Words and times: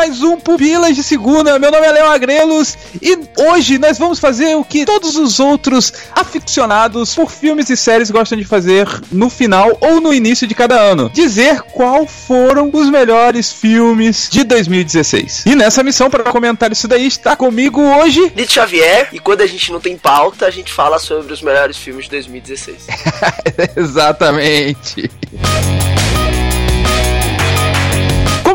Mais 0.00 0.22
um 0.22 0.40
Pupilas 0.40 0.96
de 0.96 1.02
Segunda. 1.02 1.58
Meu 1.58 1.70
nome 1.70 1.86
é 1.86 1.92
Léo 1.92 2.06
Agrelos 2.06 2.78
e 3.02 3.18
hoje 3.36 3.76
nós 3.76 3.98
vamos 3.98 4.18
fazer 4.18 4.54
o 4.54 4.64
que 4.64 4.86
todos 4.86 5.14
os 5.14 5.38
outros 5.38 5.92
aficionados 6.12 7.14
por 7.14 7.30
filmes 7.30 7.68
e 7.68 7.76
séries 7.76 8.10
gostam 8.10 8.38
de 8.38 8.44
fazer 8.46 8.88
no 9.12 9.28
final 9.28 9.76
ou 9.78 10.00
no 10.00 10.14
início 10.14 10.46
de 10.46 10.54
cada 10.54 10.80
ano: 10.80 11.10
dizer 11.12 11.60
qual 11.60 12.06
foram 12.06 12.70
os 12.72 12.88
melhores 12.88 13.52
filmes 13.52 14.30
de 14.32 14.42
2016. 14.42 15.44
E 15.44 15.54
nessa 15.54 15.82
missão, 15.82 16.08
para 16.08 16.24
comentar 16.24 16.72
isso 16.72 16.88
daí, 16.88 17.06
está 17.06 17.36
comigo 17.36 17.82
hoje. 17.82 18.32
Lito 18.34 18.52
Xavier, 18.52 19.10
e 19.12 19.18
quando 19.18 19.42
a 19.42 19.46
gente 19.46 19.70
não 19.70 19.80
tem 19.80 19.98
pauta, 19.98 20.46
a 20.46 20.50
gente 20.50 20.72
fala 20.72 20.98
sobre 20.98 21.30
os 21.30 21.42
melhores 21.42 21.76
filmes 21.76 22.06
de 22.06 22.12
2016. 22.12 22.86
Exatamente. 23.76 25.10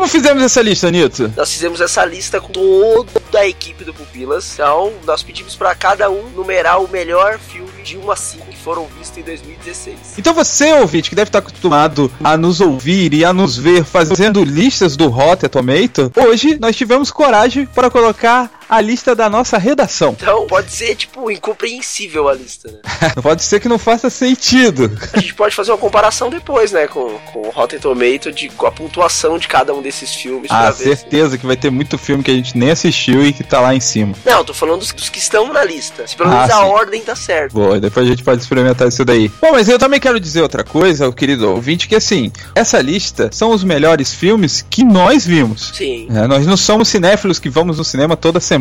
Como 0.06 0.22
fizemos 0.22 0.40
essa 0.44 0.62
lista, 0.62 0.88
Nito? 0.88 1.32
Nós 1.36 1.52
fizemos 1.52 1.80
essa 1.80 2.04
lista 2.04 2.40
com 2.40 2.52
toda 2.52 3.40
a 3.40 3.48
equipe 3.48 3.82
do 3.82 3.92
Pupilas. 3.92 4.52
Então, 4.54 4.92
nós 5.04 5.20
pedimos 5.24 5.56
para 5.56 5.74
cada 5.74 6.08
um 6.08 6.28
numerar 6.30 6.80
o 6.80 6.88
melhor 6.88 7.40
filme 7.40 7.82
de 7.82 7.98
1 7.98 8.10
a 8.12 8.14
5 8.14 8.46
que 8.46 8.56
foram 8.56 8.86
vistos 8.96 9.18
em 9.18 9.22
2016. 9.22 9.96
Então 10.16 10.32
você, 10.32 10.74
ouvinte, 10.74 11.10
que 11.10 11.16
deve 11.16 11.28
estar 11.28 11.40
acostumado 11.40 12.10
a 12.22 12.36
nos 12.36 12.60
ouvir 12.60 13.14
e 13.14 13.24
a 13.24 13.32
nos 13.32 13.58
ver 13.58 13.84
fazendo 13.84 14.44
listas 14.44 14.96
do 14.96 15.08
Rotten 15.08 15.48
Tomato, 15.48 16.12
hoje 16.16 16.56
nós 16.60 16.76
tivemos 16.76 17.10
coragem 17.10 17.66
para 17.66 17.90
colocar 17.90 18.48
a 18.68 18.80
lista 18.80 19.14
da 19.14 19.28
nossa 19.28 19.58
redação. 19.58 20.16
Então, 20.20 20.46
pode 20.46 20.72
ser, 20.72 20.94
tipo, 20.96 21.30
incompreensível 21.30 22.28
a 22.28 22.34
lista, 22.34 22.70
né? 22.70 22.78
Pode 23.22 23.42
ser 23.42 23.60
que 23.60 23.68
não 23.68 23.78
faça 23.78 24.08
sentido. 24.10 24.90
A 25.12 25.18
gente 25.20 25.34
pode 25.34 25.54
fazer 25.54 25.70
uma 25.72 25.78
comparação 25.78 26.30
depois, 26.30 26.72
né, 26.72 26.86
com, 26.86 27.18
com 27.32 27.40
o 27.48 27.50
Rotten 27.50 27.78
Tomato, 27.78 28.30
de, 28.32 28.48
com 28.50 28.66
a 28.66 28.72
pontuação 28.72 29.38
de 29.38 29.48
cada 29.48 29.74
um 29.74 29.82
desses 29.82 30.14
filmes. 30.14 30.50
Ah, 30.50 30.62
pra 30.62 30.70
ver 30.70 30.96
certeza 30.96 31.36
que 31.38 31.46
vai 31.46 31.56
ter 31.56 31.70
muito 31.70 31.98
filme 31.98 32.22
que 32.22 32.30
a 32.30 32.34
gente 32.34 32.56
nem 32.56 32.70
assistiu 32.70 33.24
e 33.24 33.32
que 33.32 33.42
tá 33.44 33.60
lá 33.60 33.74
em 33.74 33.80
cima. 33.80 34.14
Não, 34.24 34.44
tô 34.44 34.54
falando 34.54 34.80
dos, 34.80 34.92
dos 34.92 35.08
que 35.08 35.18
estão 35.18 35.52
na 35.52 35.64
lista. 35.64 36.06
Se 36.06 36.16
pelo 36.16 36.28
Ah, 36.30 36.34
menos 36.36 36.50
a 36.50 36.58
sim. 36.58 36.64
ordem 36.64 37.00
tá 37.02 37.14
certa. 37.16 37.52
Boa, 37.54 37.80
depois 37.80 38.06
a 38.06 38.10
gente 38.10 38.22
pode 38.22 38.40
experimentar 38.42 38.88
isso 38.88 39.04
daí. 39.04 39.28
Bom, 39.40 39.52
mas 39.52 39.68
eu 39.68 39.78
também 39.78 40.00
quero 40.00 40.18
dizer 40.20 40.42
outra 40.42 40.62
coisa, 40.64 41.10
querido 41.12 41.50
ouvinte, 41.50 41.88
que 41.88 41.94
assim, 41.96 42.30
essa 42.54 42.80
lista 42.80 43.30
são 43.32 43.50
os 43.50 43.64
melhores 43.64 44.12
filmes 44.12 44.64
que 44.68 44.84
nós 44.84 45.26
vimos. 45.26 45.72
Sim. 45.74 46.08
É, 46.10 46.26
nós 46.26 46.46
não 46.46 46.56
somos 46.56 46.88
cinéfilos 46.88 47.38
que 47.38 47.48
vamos 47.48 47.78
no 47.78 47.84
cinema 47.84 48.16
toda 48.16 48.40
semana 48.40 48.55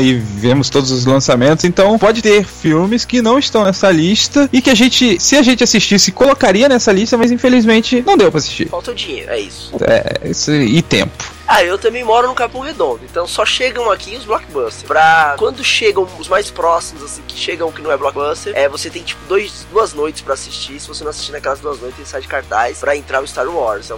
e 0.00 0.14
vemos 0.14 0.70
todos 0.70 0.90
os 0.90 1.04
lançamentos, 1.04 1.64
então 1.64 1.98
pode 1.98 2.22
ter 2.22 2.44
filmes 2.44 3.04
que 3.04 3.20
não 3.20 3.38
estão 3.38 3.64
nessa 3.64 3.90
lista 3.90 4.48
e 4.52 4.62
que 4.62 4.70
a 4.70 4.74
gente, 4.74 5.20
se 5.20 5.36
a 5.36 5.42
gente 5.42 5.64
assistisse, 5.64 6.12
colocaria 6.12 6.68
nessa 6.68 6.92
lista, 6.92 7.16
mas 7.16 7.30
infelizmente 7.30 8.02
não 8.06 8.16
deu 8.16 8.30
pra 8.30 8.38
assistir. 8.38 8.68
Falta 8.68 8.90
o 8.90 8.94
dinheiro, 8.94 9.30
é 9.30 9.40
isso. 9.40 9.72
É, 9.80 10.28
isso, 10.28 10.52
e 10.52 10.80
tempo. 10.82 11.33
Ah, 11.46 11.62
eu 11.62 11.78
também 11.78 12.02
moro 12.02 12.28
no 12.28 12.34
Capão 12.34 12.62
Redondo, 12.62 13.00
então 13.04 13.26
só 13.26 13.44
chegam 13.44 13.90
aqui 13.90 14.16
os 14.16 14.24
blockbusters. 14.24 14.82
Pra 14.86 15.36
quando 15.38 15.62
chegam 15.62 16.08
os 16.18 16.28
mais 16.28 16.50
próximos, 16.50 17.02
assim, 17.02 17.22
que 17.26 17.36
chegam 17.36 17.70
que 17.70 17.82
não 17.82 17.92
é 17.92 17.96
blockbuster, 17.96 18.52
é 18.56 18.68
você 18.68 18.88
tem 18.88 19.02
tipo 19.02 19.20
dois, 19.28 19.66
duas 19.70 19.92
noites 19.92 20.22
pra 20.22 20.34
assistir. 20.34 20.80
Se 20.80 20.88
você 20.88 21.04
não 21.04 21.10
assistir 21.10 21.32
naquelas 21.32 21.60
duas 21.60 21.80
noites, 21.80 21.98
ele 21.98 22.08
sai 22.08 22.20
de 22.20 22.28
cartaz 22.28 22.78
pra 22.78 22.96
entrar 22.96 23.22
o 23.22 23.26
Star 23.26 23.48
Wars. 23.48 23.90
É 23.90 23.94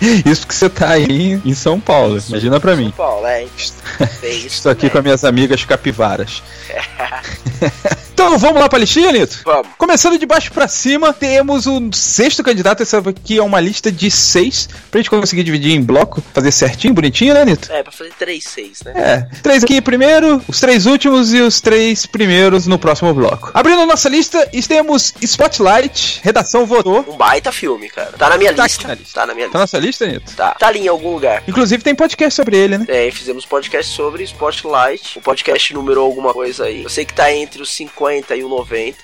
Isso 0.28 0.42
porque 0.42 0.54
você 0.54 0.68
tá 0.68 0.90
aí 0.90 1.40
em 1.44 1.54
São 1.54 1.78
Paulo, 1.78 2.18
imagina 2.28 2.58
pra 2.58 2.74
mim. 2.76 2.86
São 2.86 2.92
Paulo, 2.92 3.26
é. 3.26 3.46
É 4.22 4.28
isso. 4.28 4.46
Estou 4.56 4.72
aqui 4.72 4.90
com 4.90 4.98
as 4.98 5.04
minhas 5.04 5.24
amigas 5.24 5.64
capivaras. 5.64 6.42
então 8.12 8.38
vamos 8.38 8.60
lá 8.60 8.68
pra 8.68 8.78
listinha, 8.78 9.12
Nito? 9.12 9.40
Vamos. 9.44 9.68
Começando 9.78 10.18
de 10.18 10.26
baixo 10.26 10.50
pra 10.52 10.66
cima, 10.66 11.12
temos 11.12 11.66
o 11.66 11.80
sexto 11.92 12.42
candidato. 12.42 12.82
Essa 12.82 12.98
aqui 12.98 13.38
é 13.38 13.42
uma 13.42 13.60
lista 13.60 13.92
de 13.92 14.10
seis, 14.10 14.68
pra 14.90 14.98
gente 14.98 15.10
conseguir 15.10 15.44
dividir 15.44 15.72
em 15.72 15.82
bloco, 15.82 16.22
fazer 16.32 16.50
certinho, 16.54 16.94
bonitinho, 16.94 17.34
né, 17.34 17.44
Nito? 17.44 17.70
É, 17.72 17.82
pra 17.82 17.92
fazer 17.92 18.12
3, 18.18 18.42
6, 18.44 18.82
né? 18.84 18.92
É, 18.96 19.36
três 19.42 19.64
aqui 19.64 19.80
primeiro, 19.80 20.42
os 20.48 20.60
três 20.60 20.86
últimos 20.86 21.32
e 21.32 21.40
os 21.40 21.60
três 21.60 22.06
primeiros 22.06 22.66
no 22.66 22.78
próximo 22.78 23.12
bloco. 23.12 23.50
Abrindo 23.54 23.84
nossa 23.86 24.08
lista, 24.08 24.48
temos 24.68 25.12
Spotlight, 25.20 26.20
redação 26.22 26.64
votou. 26.66 27.04
Um 27.08 27.16
baita 27.16 27.52
filme, 27.52 27.88
cara. 27.88 28.12
Tá 28.18 28.28
na 28.30 28.38
minha 28.38 28.52
Tá 28.54 28.64
lista. 28.64 28.88
na 28.88 28.94
lista. 28.94 29.20
Tá 29.20 29.26
na 29.26 29.34
minha 29.34 29.48
Tá 29.48 29.58
na 29.58 29.64
lista. 29.64 29.76
sua 29.78 29.86
lista, 29.86 30.06
Nito? 30.06 30.34
Tá. 30.36 30.50
Tá 30.52 30.68
ali 30.68 30.80
em 30.80 30.88
algum 30.88 31.12
lugar. 31.12 31.42
Inclusive 31.46 31.82
tem 31.82 31.94
podcast 31.94 32.34
sobre 32.34 32.56
ele, 32.56 32.78
né? 32.78 32.84
É, 32.88 33.10
fizemos 33.10 33.44
podcast 33.44 33.92
sobre 33.94 34.22
Spotlight. 34.24 35.18
O 35.18 35.22
podcast 35.22 35.72
numerou 35.74 36.06
alguma 36.06 36.32
coisa 36.32 36.64
aí. 36.64 36.82
Eu 36.82 36.88
sei 36.88 37.04
que 37.04 37.14
tá 37.14 37.32
entre 37.32 37.60
os 37.62 37.70
50 37.70 38.34
e 38.36 38.44
o 38.44 38.48
90. 38.48 38.98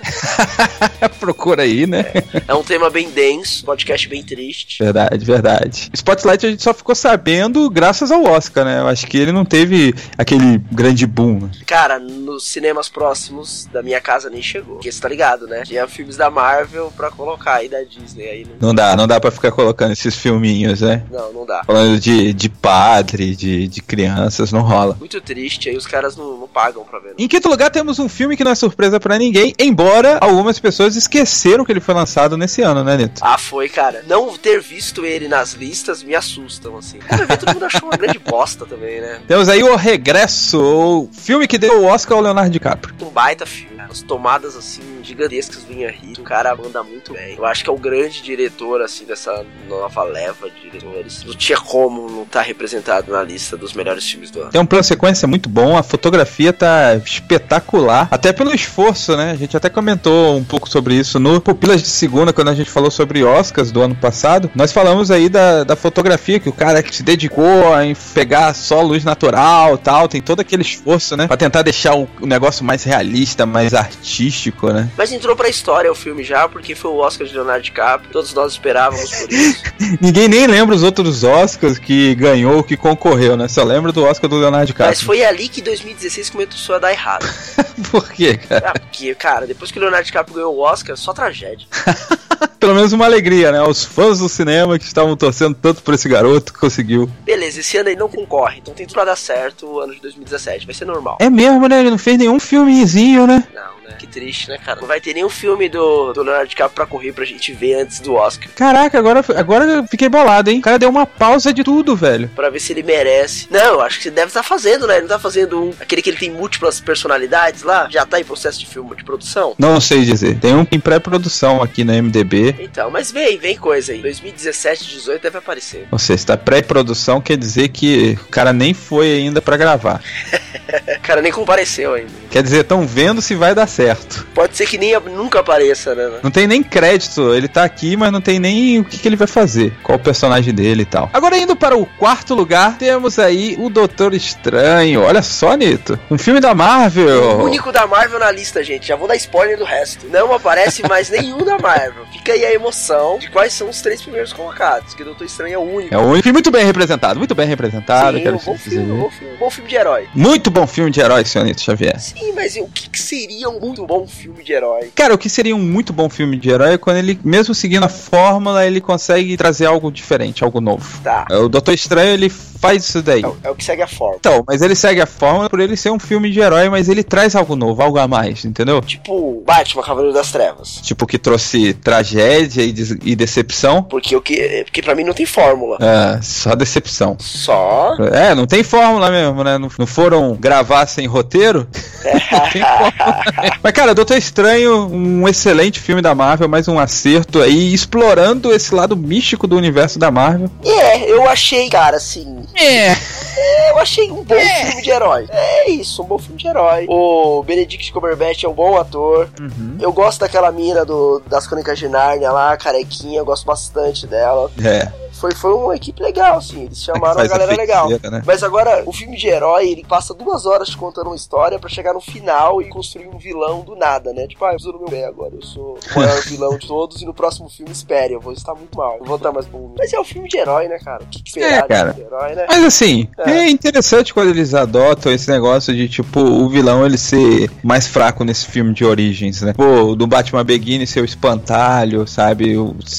Procura 1.19 1.63
aí, 1.63 1.87
né? 1.87 2.05
É 2.47 2.55
um 2.55 2.63
tema 2.63 2.91
bem 2.91 3.11
denso, 3.11 3.65
podcast 3.65 4.09
bem 4.09 4.23
triste. 4.23 4.83
Verdade, 4.83 5.25
verdade. 5.25 5.91
Spotlight 5.95 6.47
a 6.47 6.51
gente 6.51 6.63
só 6.63 6.73
ficou 6.75 6.95
sabendo 6.95 7.40
graças 7.71 8.11
ao 8.11 8.25
Oscar, 8.25 8.65
né? 8.65 8.81
Eu 8.81 8.89
acho 8.89 9.07
que 9.07 9.17
ele 9.17 9.33
não 9.33 9.45
teve 9.45 9.95
aquele 10.19 10.59
grande 10.71 11.07
boom. 11.07 11.41
né? 11.41 11.51
Cara, 11.67 11.99
nos 12.35 12.47
cinemas 12.47 12.89
próximos 12.89 13.67
da 13.73 13.83
minha 13.83 14.01
casa 14.01 14.31
nem 14.31 14.43
chegou. 14.43 14.75
Porque 14.77 14.91
você 14.91 15.01
tá 15.01 15.09
ligado, 15.09 15.47
né? 15.47 15.63
Tinha 15.65 15.87
filmes 15.87 16.17
da 16.17 16.31
Marvel 16.31 16.93
pra 16.97 17.11
colocar 17.11 17.55
aí 17.57 17.69
da 17.69 17.83
Disney 17.83 18.29
aí. 18.29 18.47
Não, 18.61 18.69
Não 18.69 18.75
dá, 18.75 18.97
não 18.97 19.07
dá 19.07 19.21
pra 19.21 19.31
ficar 19.31 19.51
colocando 19.53 19.93
esses 19.93 20.15
filminhos, 20.15 20.81
né? 20.81 21.03
não, 21.11 21.33
não 21.33 21.47
dá. 21.47 21.63
Falando 21.65 21.99
de, 21.99 22.33
de 22.33 22.49
padre, 22.49 23.35
de, 23.35 23.67
de 23.69 23.83
crianças, 23.83 24.53
não 24.53 24.61
rola. 24.63 24.97
Muito 24.99 25.21
triste, 25.21 25.69
aí 25.69 25.77
os 25.77 25.87
caras 25.87 26.17
não, 26.17 26.37
não 26.39 26.49
pagam 26.49 26.85
pra 26.85 26.99
ver. 26.99 27.09
né? 27.09 27.15
Em 27.19 27.29
quinto 27.29 27.49
lugar, 27.49 27.71
temos 27.71 27.99
um 27.99 28.09
filme 28.09 28.37
que 28.37 28.45
não 28.45 28.53
é 28.53 28.55
surpresa 28.55 28.99
pra 29.01 29.19
ninguém, 29.19 29.55
embora 29.59 30.19
algumas 30.21 30.59
pessoas 30.59 30.97
esqueceram 30.97 31.65
que 31.65 31.73
ele 31.73 31.81
foi 31.81 31.95
lançado 31.95 32.37
nesse 32.37 32.63
ano, 32.63 32.83
né, 32.85 32.97
Nito? 32.97 33.21
Ah, 33.25 33.39
foi, 33.39 33.69
cara. 33.69 34.05
Não 34.07 34.37
ter 34.37 34.61
visto 34.61 35.05
ele 35.05 35.29
nas 35.29 35.53
listas 35.55 36.03
me 36.03 36.15
assustam, 36.15 36.77
assim. 36.79 36.99
Vi, 36.99 37.37
todo 37.37 37.53
mundo 37.55 37.65
achou 37.65 37.89
uma 37.89 37.97
grande 37.97 38.19
bosta 38.19 38.65
também, 38.67 39.01
né? 39.01 39.21
Temos 39.27 39.49
aí 39.49 39.63
o 39.63 39.75
Regresso, 39.77 40.61
o 40.61 41.09
filme 41.13 41.47
que 41.47 41.59
deu 41.59 41.81
o 41.83 41.85
Oscar 41.87 42.17
ao 42.19 42.23
Leonardo 42.31 42.51
DiCaprio. 42.51 42.95
Um 43.03 43.11
baita 43.11 43.45
filme. 43.45 43.81
As 43.81 44.03
tomadas, 44.03 44.55
assim, 44.57 45.00
gigantescas 45.03 45.65
do 45.65 45.75
Lee. 45.75 46.15
O 46.19 46.23
cara 46.23 46.55
manda 46.55 46.83
muito 46.83 47.13
bem. 47.13 47.37
Eu 47.37 47.45
acho 47.45 47.65
que 47.65 47.71
é 47.71 47.73
o 47.73 47.79
grande 47.79 48.23
diretor, 48.23 48.83
assim, 48.83 49.05
dessa 49.05 49.45
nova 49.69 50.03
leva 50.05 50.51
de 50.51 50.61
diretores. 50.61 51.25
Não 51.25 51.35
tinha 51.35 51.59
como 51.59 52.09
não 52.09 52.23
estar 52.23 52.43
representado 52.43 53.13
na 53.13 53.23
lista 53.23 53.57
dos 53.57 53.73
melhores 53.73 54.09
filmes 54.09 54.31
do 54.31 54.43
ano. 54.43 54.51
Tem 54.51 54.61
um 54.61 54.67
plano 54.67 54.85
sequência 54.85 55.27
muito 55.27 55.49
bom, 55.49 55.77
a 55.77 55.83
fotografia 55.83 56.53
tá 56.53 56.97
espetacular, 57.05 58.09
até 58.11 58.33
pelo 58.33 58.55
esforço, 58.55 59.17
né? 59.17 59.33
A 59.33 59.37
gente 59.37 59.57
até 59.57 59.69
comentou 59.69 60.37
um 60.37 60.45
pouco 60.45 60.69
sobre 60.69 60.95
isso 60.95 61.19
no 61.19 61.41
Pupilas 61.41 61.83
de 61.83 61.89
Segunda, 61.89 62.33
quando 62.33 62.49
a 62.49 62.55
gente 62.55 62.71
falou 62.71 62.91
sobre 62.91 63.25
Oscars 63.25 63.73
do 63.73 63.81
ano 63.81 63.95
passado. 63.95 64.51
Nós 64.55 64.73
falamos 64.73 65.11
aí 65.11 65.29
da, 65.29 65.65
da 65.65 65.77
fotografia, 65.77 66.41
que 66.41 66.49
o 66.49 66.53
cara 66.53 66.83
que 66.83 66.95
se 66.95 67.03
dedicou 67.03 67.73
a 67.75 67.81
pegar 68.15 68.55
só 68.55 68.83
luz 68.83 69.05
natural 69.05 69.79
tal, 69.79 70.09
tem 70.09 70.21
todo 70.21 70.41
aquele 70.41 70.63
esforço, 70.63 71.17
né? 71.17 71.27
Pra 71.27 71.37
tentar 71.37 71.63
deixar 71.63 71.95
o 71.95 72.09
negócio 72.23 72.65
mais 72.65 72.85
realista, 72.85 73.47
mais 73.47 73.75
artístico, 73.75 74.73
né? 74.73 74.90
Mas 74.97 75.13
entrou 75.13 75.35
pra 75.35 75.49
história 75.49 75.91
o 75.91 75.95
filme 75.95 76.23
já, 76.23 76.49
porque 76.49 76.75
foi 76.75 76.91
o 76.91 76.97
Oscar 76.97 77.27
de 77.27 77.35
Leonardo 77.35 77.63
DiCaprio. 77.63 78.11
Todos 78.13 78.33
nós 78.35 78.53
esperávamos 78.53 79.11
por 79.11 79.33
isso. 79.33 79.63
Ninguém 80.01 80.29
nem 80.29 80.47
lembra 80.47 80.75
os 80.75 80.83
outros 80.83 81.25
Oscars 81.25 81.79
que 81.79 82.15
ganhou, 82.15 82.63
que 82.63 82.77
concorreu, 82.77 83.37
né? 83.37 83.49
Só 83.49 83.65
lembra 83.65 83.93
do 83.93 84.05
Oscar 84.05 84.29
do 84.29 84.37
Leonardo 84.37 84.67
DiCaprio. 84.67 84.91
Mas 84.91 85.03
foi 85.03 85.25
ali 85.25 85.49
que 85.49 85.63
2016 85.63 86.31
começou 86.31 86.75
a 86.75 86.79
dar 86.79 86.93
errado. 86.93 87.27
Por 87.91 88.09
quê, 88.11 88.37
cara? 88.37 88.73
Ah, 88.75 88.79
porque, 88.79 89.15
cara, 89.15 89.47
depois 89.47 89.71
que 89.71 89.79
o 89.79 89.83
Leonardo 89.83 90.05
DiCaprio 90.05 90.37
ganhou 90.37 90.55
o 90.55 90.61
Oscar, 90.61 90.97
só 90.97 91.13
tragédia. 91.13 91.67
Pelo 92.61 92.75
menos 92.75 92.93
uma 92.93 93.07
alegria, 93.07 93.51
né? 93.51 93.63
Os 93.63 93.85
fãs 93.85 94.19
do 94.19 94.29
cinema 94.29 94.79
que 94.79 94.85
estavam 94.85 95.17
torcendo 95.17 95.55
tanto 95.55 95.83
por 95.83 95.95
esse 95.95 96.07
garoto 96.09 96.53
que 96.53 96.59
conseguiu. 96.59 97.11
Beleza, 97.25 97.61
esse 97.61 97.79
ano 97.79 97.89
ele 97.89 97.99
não 97.99 98.09
concorre, 98.09 98.59
então 98.59 98.75
tem 98.75 98.87
tudo 98.87 98.97
pra 98.97 99.07
dar 99.07 99.17
certo 99.17 99.67
o 99.67 99.81
ano 99.81 99.95
de 99.95 100.01
2017, 100.01 100.67
vai 100.67 100.75
ser 100.75 100.85
normal. 100.85 101.17
É 101.21 101.31
mesmo, 101.31 101.67
né? 101.67 101.81
Ele 101.81 101.91
não 101.91 101.99
fez 101.99 102.19
nenhum 102.19 102.39
filmezinho, 102.39 103.27
né? 103.27 103.45
Não, 103.61 103.91
né? 103.91 103.97
Que 103.99 104.07
triste, 104.07 104.49
né, 104.49 104.57
cara? 104.57 104.81
Não 104.81 104.89
vai 104.89 105.01
ter 105.01 105.13
nenhum 105.13 105.29
filme 105.29 105.69
do, 105.69 106.13
do 106.15 106.23
Leonardo 106.23 106.49
DiCaprio 106.49 106.75
pra 106.75 106.87
correr 106.87 107.13
pra 107.13 107.25
gente 107.27 107.53
ver 107.53 107.75
antes 107.75 108.01
do 108.01 108.15
Oscar. 108.15 108.49
Caraca, 108.55 108.99
agora, 108.99 109.23
agora 109.37 109.65
eu 109.67 109.87
fiquei 109.87 110.09
bolado, 110.09 110.51
hein? 110.51 110.61
O 110.61 110.63
cara 110.63 110.79
deu 110.79 110.89
uma 110.89 111.05
pausa 111.05 111.53
de 111.53 111.63
tudo, 111.63 111.95
velho. 111.95 112.29
Pra 112.35 112.49
ver 112.49 112.59
se 112.59 112.73
ele 112.73 112.83
merece. 112.83 113.49
Não, 113.51 113.75
eu 113.75 113.81
acho 113.83 113.99
que 113.99 114.05
você 114.05 114.11
deve 114.11 114.29
estar 114.29 114.43
fazendo, 114.43 114.87
né? 114.87 114.95
Ele 114.95 115.03
não 115.03 115.09
tá 115.09 115.19
fazendo 115.19 115.63
um. 115.63 115.75
Aquele 115.79 116.01
que 116.01 116.09
ele 116.09 116.17
tem 116.17 116.31
múltiplas 116.31 116.81
personalidades 116.81 117.63
lá? 117.63 117.87
Já 117.91 118.07
tá 118.07 118.19
em 118.19 118.25
processo 118.25 118.59
de 118.59 118.67
filme 118.67 118.97
de 118.97 119.05
produção? 119.05 119.55
Não 119.59 119.81
sei 119.81 120.05
dizer. 120.05 120.39
Tem 120.39 120.55
um 120.55 120.67
em 120.71 120.81
pré-produção 120.81 121.63
aqui 121.63 121.85
na 121.85 122.01
MDB. 122.01 122.57
Então, 122.61 122.91
mas 122.91 123.11
vem, 123.11 123.37
vem 123.39 123.57
coisa 123.57 123.93
aí. 123.93 124.01
2017, 124.01 124.89
18 124.89 125.23
deve 125.23 125.39
aparecer. 125.39 125.87
Ou 125.91 125.99
seja, 125.99 126.15
está 126.15 126.37
pré-produção 126.37 127.21
quer 127.21 127.37
dizer 127.37 127.69
que 127.69 128.19
o 128.23 128.31
cara 128.31 128.53
nem 128.53 128.73
foi 128.73 129.13
ainda 129.13 129.43
pra 129.43 129.57
gravar. 129.57 130.01
o 130.97 131.01
cara 131.03 131.21
nem 131.21 131.33
compareceu 131.33 131.95
ainda. 131.95 132.11
Quer 132.31 132.43
dizer, 132.43 132.61
estão 132.61 132.87
vendo 132.87 133.21
se 133.21 133.35
vai 133.35 133.50
dar 133.55 133.67
certo. 133.67 134.27
Pode 134.35 134.57
ser 134.57 134.67
que 134.67 134.79
nem 134.79 134.99
nunca 135.01 135.41
apareça, 135.41 135.95
né? 135.95 136.11
Não 136.23 136.31
tem 136.31 136.47
nem 136.47 136.63
crédito. 136.63 137.35
Ele 137.35 137.49
tá 137.49 137.65
aqui, 137.65 137.97
mas 137.97 138.13
não 138.13 138.21
tem 138.21 138.39
nem 138.39 138.79
o 138.79 138.85
que, 138.85 138.99
que 138.99 139.09
ele 139.09 139.17
vai 139.17 139.27
fazer. 139.27 139.73
Qual 139.83 139.97
o 139.99 140.03
personagem 140.03 140.53
dele 140.55 140.83
e 140.83 140.87
tal. 140.87 141.11
Agora 141.13 141.37
indo 141.39 141.57
para 141.57 141.77
o 141.77 141.87
quarto 141.87 142.35
lugar, 142.35 142.77
temos 142.79 143.19
aí 143.19 143.57
o 143.59 143.69
Doutor 143.69 144.15
Estranho. 144.15 145.03
Olha 145.03 145.23
só, 145.23 145.55
Nito. 145.55 145.99
Um 146.11 146.19
filme 146.19 146.41
da 146.41 146.55
Marvel. 146.55 147.41
O 147.41 147.45
único 147.45 147.73
da 147.73 147.87
Marvel 147.87 148.19
na 148.19 148.31
lista, 148.31 148.63
gente. 148.63 148.89
Já 148.89 148.97
vou 148.97 149.09
dar 149.09 149.17
spoiler 149.17 149.59
do 149.59 149.65
resto. 149.65 150.07
Não 150.09 150.33
aparece 150.33 150.87
mais 150.89 151.09
nenhum 151.11 151.39
da 151.45 151.59
Marvel. 151.59 152.05
Fica 152.13 152.33
aí 152.33 152.45
a 152.45 152.53
emoção 152.53 153.19
de 153.19 153.31
quais 153.31 153.53
são 153.53 153.69
os 153.69 153.81
três 153.81 154.03
primeiros 154.03 154.33
colocados. 154.33 154.95
Que 154.95 155.03
o 155.03 155.05
Doutor 155.05 155.25
Estranho 155.25 155.55
é 155.55 155.59
o 155.59 155.63
único. 155.63 155.95
É 155.95 155.99
o 155.99 156.03
único 156.03 156.29
e 156.29 156.33
muito 156.33 156.51
bem 156.51 156.65
representado. 156.65 157.19
Muito 157.19 157.35
bem 157.35 157.47
representado. 157.47 158.19
Sim, 158.19 158.29
um 158.29 158.37
bom 158.39 158.57
filme, 158.59 158.93
um 158.93 158.99
bom 159.01 159.11
filme. 159.11 159.35
Um 159.35 159.39
bom 159.39 159.51
filme 159.51 159.69
de 159.69 159.77
herói. 159.77 160.09
Muito 160.15 160.51
bom 160.51 160.67
filme 160.67 160.91
de 160.91 161.01
herói, 161.01 161.25
senhor 161.25 161.45
Nito 161.45 161.63
Xavier. 161.63 161.99
Sim, 161.99 162.33
mas 162.35 162.57
o 162.57 162.67
que, 162.69 162.89
que 162.89 163.01
seria 163.01 163.40
um 163.49 163.61
muito 163.61 163.87
bom 163.87 164.07
filme 164.07 164.43
de 164.43 164.53
herói? 164.53 164.91
Cara, 164.95 165.15
o 165.15 165.19
que 165.19 165.29
seria 165.29 165.55
um 165.55 165.61
muito 165.61 165.93
bom 165.93 166.09
filme 166.09 166.37
de 166.37 166.51
herói 166.51 166.75
é 166.75 166.79
quando 166.79 166.97
ele, 166.97 167.19
mesmo 167.25 167.55
seguindo 167.55 167.85
a 167.85 167.89
fórmula, 167.89 168.67
ele 168.67 168.81
consegue 168.81 169.37
trazer 169.37 169.67
algo 169.67 169.91
diferente, 169.91 170.45
algo 170.45 170.61
novo. 170.61 171.01
Tá. 171.03 171.27
O 171.31 171.49
Doutor 171.49 171.75
Estranho, 171.75 172.13
ele 172.13 172.29
faz 172.29 172.85
isso 172.85 173.03
daí. 173.03 173.23
É, 173.23 173.49
é 173.49 173.51
o 173.51 173.55
que 173.55 173.65
segue 173.65 173.83
a 173.83 173.87
fórmula. 173.87 174.19
Então, 174.19 174.45
mas 174.47 174.61
ele 174.63 174.75
segue 174.75 175.01
a 175.01 175.07
fórmula 175.07 175.49
por 175.49 175.61
ele 175.61 175.77
ser 175.77 175.91
um 175.91 175.99
filme 175.99 176.31
de 176.31 176.41
herói, 176.41 176.69
mas 176.69 176.89
ele 176.89 177.03
traz 177.03 177.35
algo 177.35 177.57
novo, 177.57 177.83
algo 177.83 177.99
a 177.99 178.07
mais, 178.07 178.45
entendeu? 178.45 178.81
Tipo 178.83 179.43
Batman, 179.47 179.83
Cavaleiro 179.83 180.15
das 180.15 180.31
Trevas. 180.31 180.81
Tipo, 180.83 181.07
que 181.07 181.19
trouxe 181.19 181.75
tragédia 181.75 182.63
e, 182.63 182.73
de 182.73 182.99
e 183.03 183.17
decepção. 183.17 183.83
Porque 183.83 184.15
o 184.15 184.21
que. 184.21 184.63
Porque 184.65 184.83
pra 184.83 184.95
mim 184.95 185.05
não 185.05 185.13
tem 185.13 185.27
fórmula. 185.27 185.79
É, 185.81 186.21
só 186.23 186.55
decepção. 186.55 187.17
Só? 187.19 187.97
É, 188.13 188.35
não 188.35 188.47
tem 188.47 188.63
fórmula 188.63 189.11
mesmo, 189.11 189.43
né? 189.43 189.59
Não, 189.59 189.69
não 189.79 189.87
foram 189.87 190.35
gravar 190.35 190.87
sem 190.87 191.07
roteiro? 191.07 191.67
não 192.05 192.51
tem 192.51 192.63
fórmula. 192.63 193.25
Mas, 193.63 193.73
cara, 193.73 193.95
Doutor 193.95 194.17
Estranho, 194.17 194.89
um 194.89 195.29
excelente 195.29 195.81
filme 195.81 196.03
da 196.03 196.15
Marvel, 196.15 196.49
mais 196.49 196.69
um 196.69 196.79
acerto 196.79 197.41
aí, 197.41 197.73
explorando 197.73 198.53
esse 198.53 198.75
lado 198.75 198.97
místico 198.97 199.47
do 199.47 199.57
universo 199.57 199.99
da 199.99 200.11
Marvel. 200.11 200.51
É, 200.65 201.11
eu 201.11 201.29
achei, 201.29 201.69
cara, 201.69 201.97
assim. 201.97 202.45
É. 202.55 202.91
é 202.91 203.71
eu 203.71 203.79
achei 203.79 204.11
um 204.11 204.23
bom 204.23 204.35
é. 204.35 204.67
filme 204.67 204.83
de 204.83 204.91
herói. 204.91 205.27
É 205.31 205.71
isso, 205.71 206.03
um 206.03 206.07
bom 206.07 206.19
filme 206.19 206.39
de 206.39 206.49
herói. 206.49 206.87
O 206.89 207.43
Benedict 207.43 207.93
Cumberbatch 207.93 208.45
é 208.45 208.49
um 208.49 208.53
bom 208.53 208.77
ator. 208.77 209.29
Uhum. 209.41 209.77
Eu 209.81 209.93
gosto 209.93 210.21
daquela 210.21 210.51
mina 210.51 210.85
do, 210.85 211.23
das 211.27 211.47
Crônicas 211.47 211.79
de 211.79 211.89
Nárnia 211.89 212.31
lá, 212.31 212.57
carequinha, 212.57 213.19
eu 213.19 213.25
gosto 213.25 213.45
bastante 213.45 214.07
dela. 214.07 214.51
É 214.63 215.10
foi, 215.21 215.35
foi 215.35 215.53
uma 215.53 215.77
equipe 215.77 216.03
legal, 216.03 216.39
assim. 216.39 216.65
Eles 216.65 216.83
chamaram 216.83 217.21
é 217.21 217.25
a 217.25 217.29
galera 217.29 217.53
a 217.53 217.57
legal. 217.57 217.89
Né? 217.91 218.23
Mas 218.25 218.43
agora, 218.43 218.83
o 218.87 218.93
filme 218.93 219.17
de 219.17 219.29
herói, 219.29 219.69
ele 219.69 219.85
passa 219.85 220.15
duas 220.15 220.47
horas 220.47 220.75
contando 220.75 221.09
uma 221.09 221.17
história 221.17 221.59
para 221.59 221.69
chegar 221.69 221.93
no 221.93 222.01
final 222.01 222.63
e 222.63 222.69
construir 222.69 223.09
um 223.09 223.19
vilão 223.19 223.61
do 223.61 223.77
nada, 223.77 224.13
né? 224.13 224.27
Tipo, 224.27 224.45
ah, 224.47 224.49
eu 224.49 224.55
preciso 224.55 224.73
no 224.73 224.79
meu 224.81 224.89
pé 224.89 225.05
agora. 225.05 225.35
Eu 225.35 225.43
sou 225.43 225.79
o 225.95 225.99
maior 225.99 226.21
vilão 226.25 226.57
de 226.57 226.67
todos 226.67 227.03
e 227.03 227.05
no 227.05 227.13
próximo 227.13 227.51
filme 227.51 227.71
espere, 227.71 228.15
eu 228.15 228.21
vou 228.21 228.33
estar 228.33 228.55
muito 228.55 228.77
mal. 228.77 228.97
Eu 228.99 229.05
vou 229.05 229.17
estar 229.17 229.31
mais 229.31 229.47
bom. 229.47 229.75
Mas 229.77 229.93
é 229.93 229.99
o 229.99 230.03
um 230.03 230.05
filme 230.05 230.29
de 230.29 230.39
herói, 230.39 230.69
né, 230.69 230.79
cara? 230.79 231.03
O 231.03 231.07
que, 231.07 231.23
que 231.23 231.41
é, 231.41 231.63
cara. 231.63 231.93
de 231.93 232.01
herói, 232.01 232.35
né? 232.35 232.47
Mas 232.49 232.65
assim, 232.65 233.07
é. 233.19 233.31
é. 233.31 233.51
interessante 233.51 234.15
quando 234.15 234.31
eles 234.31 234.55
adotam 234.55 235.13
esse 235.13 235.31
negócio 235.31 235.75
de, 235.75 235.89
tipo, 235.89 236.21
o 236.21 236.49
vilão 236.49 236.87
ele 236.87 236.97
ser 236.97 237.51
mais 237.63 237.87
fraco 237.87 238.25
nesse 238.25 238.47
filme 238.47 238.73
de 238.73 238.85
origens, 238.85 239.43
né? 239.43 239.53
Pô, 239.53 239.95
do 239.95 240.07
Batman 240.07 240.45
Begins 240.45 240.89
ser 240.91 241.03
o 241.03 241.05
espantalho, 241.05 242.07
sabe? 242.07 242.55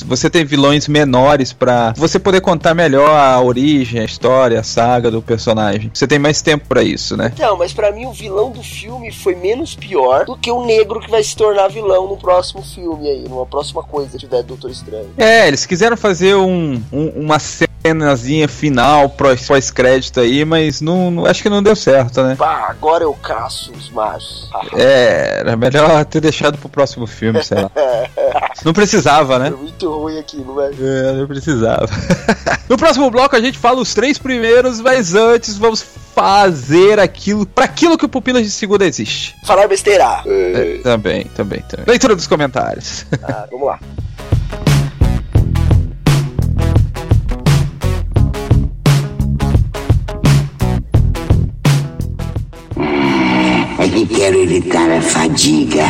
Você 0.06 0.30
tem 0.30 0.46
vilões 0.46 0.88
menores 0.88 1.52
para 1.52 1.94
você 1.96 2.11
poder 2.20 2.42
contar 2.42 2.74
melhor 2.74 3.10
a 3.10 3.40
origem, 3.42 4.02
a 4.02 4.06
história, 4.06 4.60
a 4.60 4.64
saga 4.64 5.10
do 5.10 5.22
personagem. 5.22 5.92
Você 5.94 6.08
tem 6.08 6.20
mais 6.20 6.42
tempo 6.42 6.66
para 6.68 6.84
isso, 6.84 7.16
né? 7.16 7.32
Então, 7.34 7.58
mas 7.58 7.74
para 7.74 7.92
mim 7.92 8.06
o 8.06 8.12
vilão 8.12 8.52
do 8.52 8.64
filme 8.64 9.12
foi 9.12 9.36
menos 9.36 9.76
pior 9.76 10.26
do 10.26 10.38
que 10.38 10.52
o 10.52 10.66
negro 10.66 11.00
que 11.00 11.10
vai 11.10 11.24
se 11.24 11.36
tornar 11.36 11.68
vilão 11.68 12.08
no 12.08 12.18
próximo 12.18 12.62
filme 12.64 13.08
aí, 13.08 13.26
numa 13.28 13.46
próxima 13.46 13.84
coisa 13.84 14.12
que 14.12 14.18
tiver 14.18 14.44
Doutor 14.44 14.72
Estranho. 14.72 15.12
É, 15.18 15.48
eles 15.48 15.66
quiseram 15.66 15.98
fazer 15.98 16.36
um, 16.36 16.82
um 16.92 17.22
uma 17.22 17.40
cenazinha 17.40 18.48
final 18.48 19.10
pós-crédito 19.10 20.20
aí, 20.20 20.46
mas 20.46 20.82
não, 20.82 21.10
não, 21.10 21.26
acho 21.26 21.42
que 21.42 21.50
não 21.50 21.64
deu 21.64 21.76
certo, 21.76 22.22
né? 22.22 22.36
Pá, 22.36 22.68
agora 22.70 23.04
eu 23.04 23.14
caço 23.14 23.72
os 23.72 23.90
machos. 23.90 24.50
é, 24.78 25.40
era 25.40 25.56
melhor 25.56 26.06
ter 26.06 26.22
deixado 26.22 26.58
pro 26.58 26.70
próximo 26.70 27.08
filme, 27.08 27.44
sei 27.44 27.62
lá. 27.62 27.72
não 28.64 28.74
precisava, 28.74 29.40
né? 29.40 29.50
Foi 29.50 29.60
muito 29.60 29.90
ruim 29.90 30.20
aqui, 30.20 30.38
não 30.38 30.62
é? 30.62 30.72
É, 30.80 31.14
não 31.14 31.28
precisava. 31.28 31.90
no 32.70 32.78
próximo 32.78 33.10
bloco 33.10 33.36
a 33.36 33.42
gente 33.42 33.58
fala 33.58 33.80
os 33.80 33.94
três 33.94 34.18
primeiros, 34.18 34.80
mas 34.82 35.14
antes 35.14 35.58
vamos 35.58 35.82
fazer 36.16 37.00
aquilo 37.00 37.46
para 37.46 37.66
aquilo 37.66 37.98
que 37.98 38.06
o 38.06 38.10
Pupilas 38.10 38.44
de 38.44 38.52
Segunda 38.52 38.86
existe. 38.86 39.36
Falar 39.46 39.68
besteira. 39.68 40.22
É, 40.26 40.80
também, 40.84 41.26
também, 41.36 41.62
também. 41.62 41.86
Leitura 41.88 42.16
dos 42.16 42.28
comentários. 42.28 43.06
Ah, 43.24 43.48
vamos 43.50 43.68
lá. 43.68 43.80
É 53.82 53.90
que 53.90 54.06
quero 54.06 54.38
evitar 54.38 54.92
a 54.92 55.02
fadiga. 55.02 55.86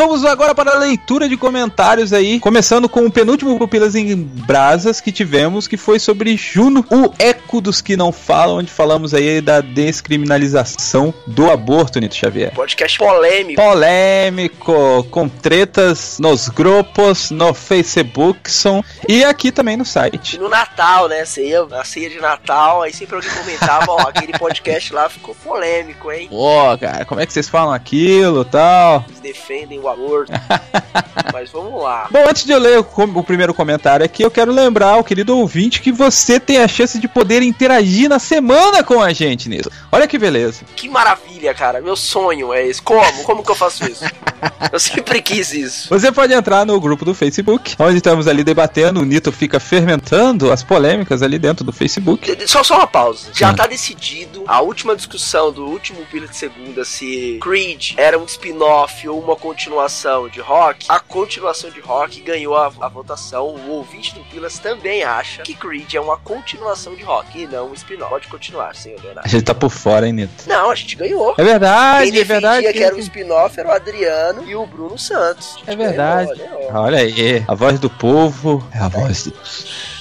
Vamos 0.00 0.24
agora 0.24 0.54
para 0.54 0.70
a 0.76 0.78
leitura 0.78 1.28
de 1.28 1.36
comentários 1.36 2.10
aí, 2.14 2.40
começando 2.40 2.88
com 2.88 3.04
o 3.04 3.12
penúltimo 3.12 3.58
Pupilas 3.58 3.94
em 3.94 4.16
Brasas 4.16 4.98
que 4.98 5.12
tivemos, 5.12 5.68
que 5.68 5.76
foi 5.76 5.98
sobre 5.98 6.38
Juno, 6.38 6.82
o 6.90 7.12
eco 7.18 7.60
dos 7.60 7.82
que 7.82 7.98
não 7.98 8.10
falam, 8.10 8.56
onde 8.56 8.70
falamos 8.70 9.12
aí 9.12 9.42
da 9.42 9.60
descriminalização 9.60 11.12
do 11.26 11.50
aborto, 11.50 12.00
Nito 12.00 12.14
Xavier. 12.14 12.54
Podcast 12.54 12.96
polêmico. 12.96 13.60
Polêmico, 13.60 15.04
com 15.10 15.28
tretas 15.28 16.18
nos 16.18 16.48
grupos, 16.48 17.30
no 17.30 17.52
Facebook, 17.52 18.50
são, 18.50 18.82
e 19.06 19.22
aqui 19.22 19.52
também 19.52 19.76
no 19.76 19.84
site. 19.84 20.38
No 20.38 20.48
Natal, 20.48 21.08
né, 21.08 21.26
ceia, 21.26 21.62
a 21.72 21.84
ceia 21.84 22.08
de 22.08 22.20
Natal, 22.20 22.80
aí 22.80 22.94
sempre 22.94 23.16
alguém 23.16 23.30
comentava, 23.32 23.92
ó, 23.92 24.00
aquele 24.08 24.32
podcast 24.38 24.94
lá 24.94 25.10
ficou 25.10 25.34
polêmico, 25.44 26.10
hein? 26.10 26.28
Pô, 26.30 26.78
cara, 26.78 27.04
como 27.04 27.20
é 27.20 27.26
que 27.26 27.34
vocês 27.34 27.50
falam 27.50 27.74
aquilo, 27.74 28.46
tal? 28.46 29.04
Eles 29.06 29.20
defendem 29.20 29.78
o 29.78 29.89
aborto. 29.90 30.32
Mas 31.32 31.50
vamos 31.50 31.82
lá. 31.82 32.08
Bom, 32.10 32.24
antes 32.28 32.44
de 32.44 32.52
eu 32.52 32.58
ler 32.58 32.78
o, 32.78 32.86
o, 33.14 33.24
primeiro 33.24 33.54
comentário 33.54 34.04
aqui, 34.04 34.22
eu 34.22 34.30
quero 34.30 34.52
lembrar 34.52 34.90
ao 34.90 35.04
querido 35.04 35.36
ouvinte 35.36 35.80
que 35.80 35.92
você 35.92 36.40
tem 36.40 36.58
a 36.58 36.68
chance 36.68 36.98
de 36.98 37.08
poder 37.08 37.42
interagir 37.42 38.08
na 38.08 38.18
semana 38.18 38.82
com 38.82 39.00
a 39.00 39.12
gente 39.12 39.48
nisso. 39.48 39.70
Olha 39.92 40.06
que 40.06 40.18
beleza. 40.18 40.62
Que 40.74 40.88
maravilha, 40.88 41.54
cara. 41.54 41.80
Meu 41.80 41.96
sonho 41.96 42.52
é 42.52 42.66
esse. 42.66 42.82
Como? 42.82 43.22
Como 43.24 43.44
que 43.44 43.50
eu 43.50 43.54
faço 43.54 43.84
isso? 43.88 44.04
eu 44.72 44.80
sempre 44.80 45.22
quis 45.22 45.52
isso. 45.52 45.88
Você 45.88 46.10
pode 46.10 46.32
entrar 46.32 46.64
no 46.64 46.80
grupo 46.80 47.04
do 47.04 47.14
Facebook, 47.14 47.74
onde 47.78 47.98
estamos 47.98 48.26
ali 48.26 48.42
debatendo. 48.42 49.00
O 49.00 49.04
Nito 49.04 49.30
fica 49.30 49.60
fermentando 49.60 50.50
as 50.50 50.62
polêmicas 50.62 51.22
ali 51.22 51.38
dentro 51.38 51.64
do 51.64 51.72
Facebook. 51.72 52.36
Só, 52.46 52.62
só 52.62 52.76
uma 52.76 52.86
pausa. 52.86 53.30
Já 53.32 53.50
hum. 53.50 53.54
tá 53.54 53.66
decidido 53.66 54.44
a 54.46 54.60
última 54.60 54.96
discussão 54.96 55.52
do 55.52 55.66
último 55.66 56.04
Pila 56.10 56.26
de 56.26 56.36
Segunda 56.36 56.84
se 56.84 57.38
Creed 57.42 57.94
era 57.96 58.18
um 58.18 58.24
spin-off 58.24 59.08
ou 59.08 59.20
uma 59.20 59.36
continuação 59.36 59.79
de 60.30 60.40
Rock, 60.40 60.86
a 60.88 61.00
continuação 61.00 61.70
de 61.70 61.80
Rock 61.80 62.20
ganhou 62.20 62.56
a, 62.56 62.66
a 62.80 62.88
votação. 62.88 63.46
O 63.46 63.70
ouvinte 63.70 64.14
do 64.14 64.20
Pilas 64.24 64.58
também 64.58 65.02
acha 65.02 65.42
que 65.42 65.54
Creed 65.54 65.94
é 65.94 66.00
uma 66.00 66.16
continuação 66.18 66.94
de 66.94 67.02
Rock 67.02 67.42
e 67.42 67.46
não 67.46 67.70
um 67.70 67.74
spin-off. 67.74 68.10
Pode 68.10 68.28
continuar, 68.28 68.74
senhor 68.74 69.00
Leonardo. 69.00 69.22
A 69.24 69.28
gente 69.28 69.44
tá 69.44 69.54
por 69.54 69.70
fora, 69.70 70.06
hein, 70.06 70.12
Nito? 70.12 70.46
Não, 70.46 70.70
a 70.70 70.74
gente 70.74 70.96
ganhou. 70.96 71.34
É 71.38 71.44
verdade, 71.44 72.10
Quem 72.10 72.20
é 72.20 72.24
verdade. 72.24 72.72
que 72.72 72.82
era 72.82 72.94
um 72.94 72.98
spin-off 72.98 73.58
era 73.58 73.68
o 73.68 73.72
Adriano 73.72 74.44
e 74.48 74.54
o 74.54 74.66
Bruno 74.66 74.98
Santos. 74.98 75.56
É 75.66 75.74
verdade. 75.74 76.34
Ganhou, 76.34 76.72
Olha 76.74 76.98
aí, 76.98 77.44
a 77.48 77.54
voz 77.54 77.78
do 77.78 77.88
povo 77.88 78.66
é 78.72 78.78
a 78.78 78.88
voz 78.88 79.24
de 79.24 79.99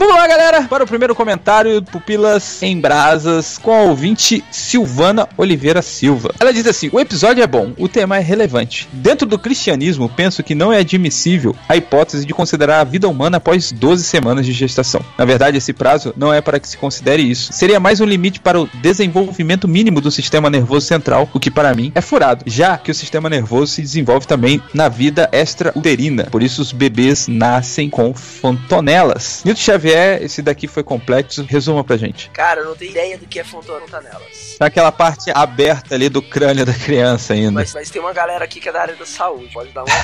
Vamos 0.00 0.16
lá, 0.16 0.26
galera, 0.26 0.62
para 0.62 0.82
o 0.82 0.86
primeiro 0.86 1.14
comentário, 1.14 1.82
Pupilas 1.82 2.62
em 2.62 2.80
Brasas, 2.80 3.58
com 3.58 3.70
a 3.70 3.82
ouvinte 3.82 4.42
Silvana 4.50 5.28
Oliveira 5.36 5.82
Silva. 5.82 6.34
Ela 6.40 6.54
diz 6.54 6.66
assim: 6.66 6.88
O 6.90 6.98
episódio 6.98 7.44
é 7.44 7.46
bom, 7.46 7.74
o 7.76 7.86
tema 7.86 8.16
é 8.16 8.20
relevante. 8.20 8.88
Dentro 8.94 9.26
do 9.26 9.38
cristianismo, 9.38 10.08
penso 10.08 10.42
que 10.42 10.54
não 10.54 10.72
é 10.72 10.78
admissível 10.78 11.54
a 11.68 11.76
hipótese 11.76 12.24
de 12.24 12.32
considerar 12.32 12.80
a 12.80 12.84
vida 12.84 13.06
humana 13.06 13.36
após 13.36 13.72
12 13.72 14.02
semanas 14.04 14.46
de 14.46 14.52
gestação. 14.52 15.04
Na 15.18 15.26
verdade, 15.26 15.58
esse 15.58 15.74
prazo 15.74 16.14
não 16.16 16.32
é 16.32 16.40
para 16.40 16.58
que 16.58 16.66
se 16.66 16.78
considere 16.78 17.22
isso. 17.22 17.52
Seria 17.52 17.78
mais 17.78 18.00
um 18.00 18.06
limite 18.06 18.40
para 18.40 18.58
o 18.58 18.70
desenvolvimento 18.80 19.68
mínimo 19.68 20.00
do 20.00 20.10
sistema 20.10 20.48
nervoso 20.48 20.86
central, 20.86 21.28
o 21.34 21.38
que 21.38 21.50
para 21.50 21.74
mim 21.74 21.92
é 21.94 22.00
furado, 22.00 22.42
já 22.46 22.78
que 22.78 22.90
o 22.90 22.94
sistema 22.94 23.28
nervoso 23.28 23.74
se 23.74 23.82
desenvolve 23.82 24.26
também 24.26 24.62
na 24.72 24.88
vida 24.88 25.28
extrauterina. 25.30 26.24
Por 26.24 26.42
isso 26.42 26.62
os 26.62 26.72
bebês 26.72 27.28
nascem 27.28 27.90
com 27.90 28.14
fontonelas. 28.14 29.42
Newton 29.44 29.60
Xavier, 29.60 29.89
esse 29.90 30.42
daqui 30.42 30.66
foi 30.66 30.82
complexo. 30.82 31.44
Resuma 31.48 31.84
pra 31.84 31.96
gente. 31.96 32.30
Cara, 32.30 32.60
eu 32.60 32.66
não 32.66 32.76
tenho 32.76 32.90
ideia 32.90 33.18
do 33.18 33.26
que 33.26 33.38
é 33.38 33.44
fontonelas. 33.44 34.56
Aquela 34.58 34.92
parte 34.92 35.30
aberta 35.34 35.94
ali 35.94 36.08
do 36.08 36.20
crânio 36.20 36.66
da 36.66 36.74
criança 36.74 37.34
ainda. 37.34 37.52
Mas, 37.52 37.72
mas 37.74 37.90
tem 37.90 38.00
uma 38.00 38.12
galera 38.12 38.44
aqui 38.44 38.60
que 38.60 38.68
é 38.68 38.72
da 38.72 38.82
área 38.82 38.94
da 38.94 39.06
saúde, 39.06 39.50
pode 39.52 39.70
dar 39.72 39.84
uma. 39.84 39.94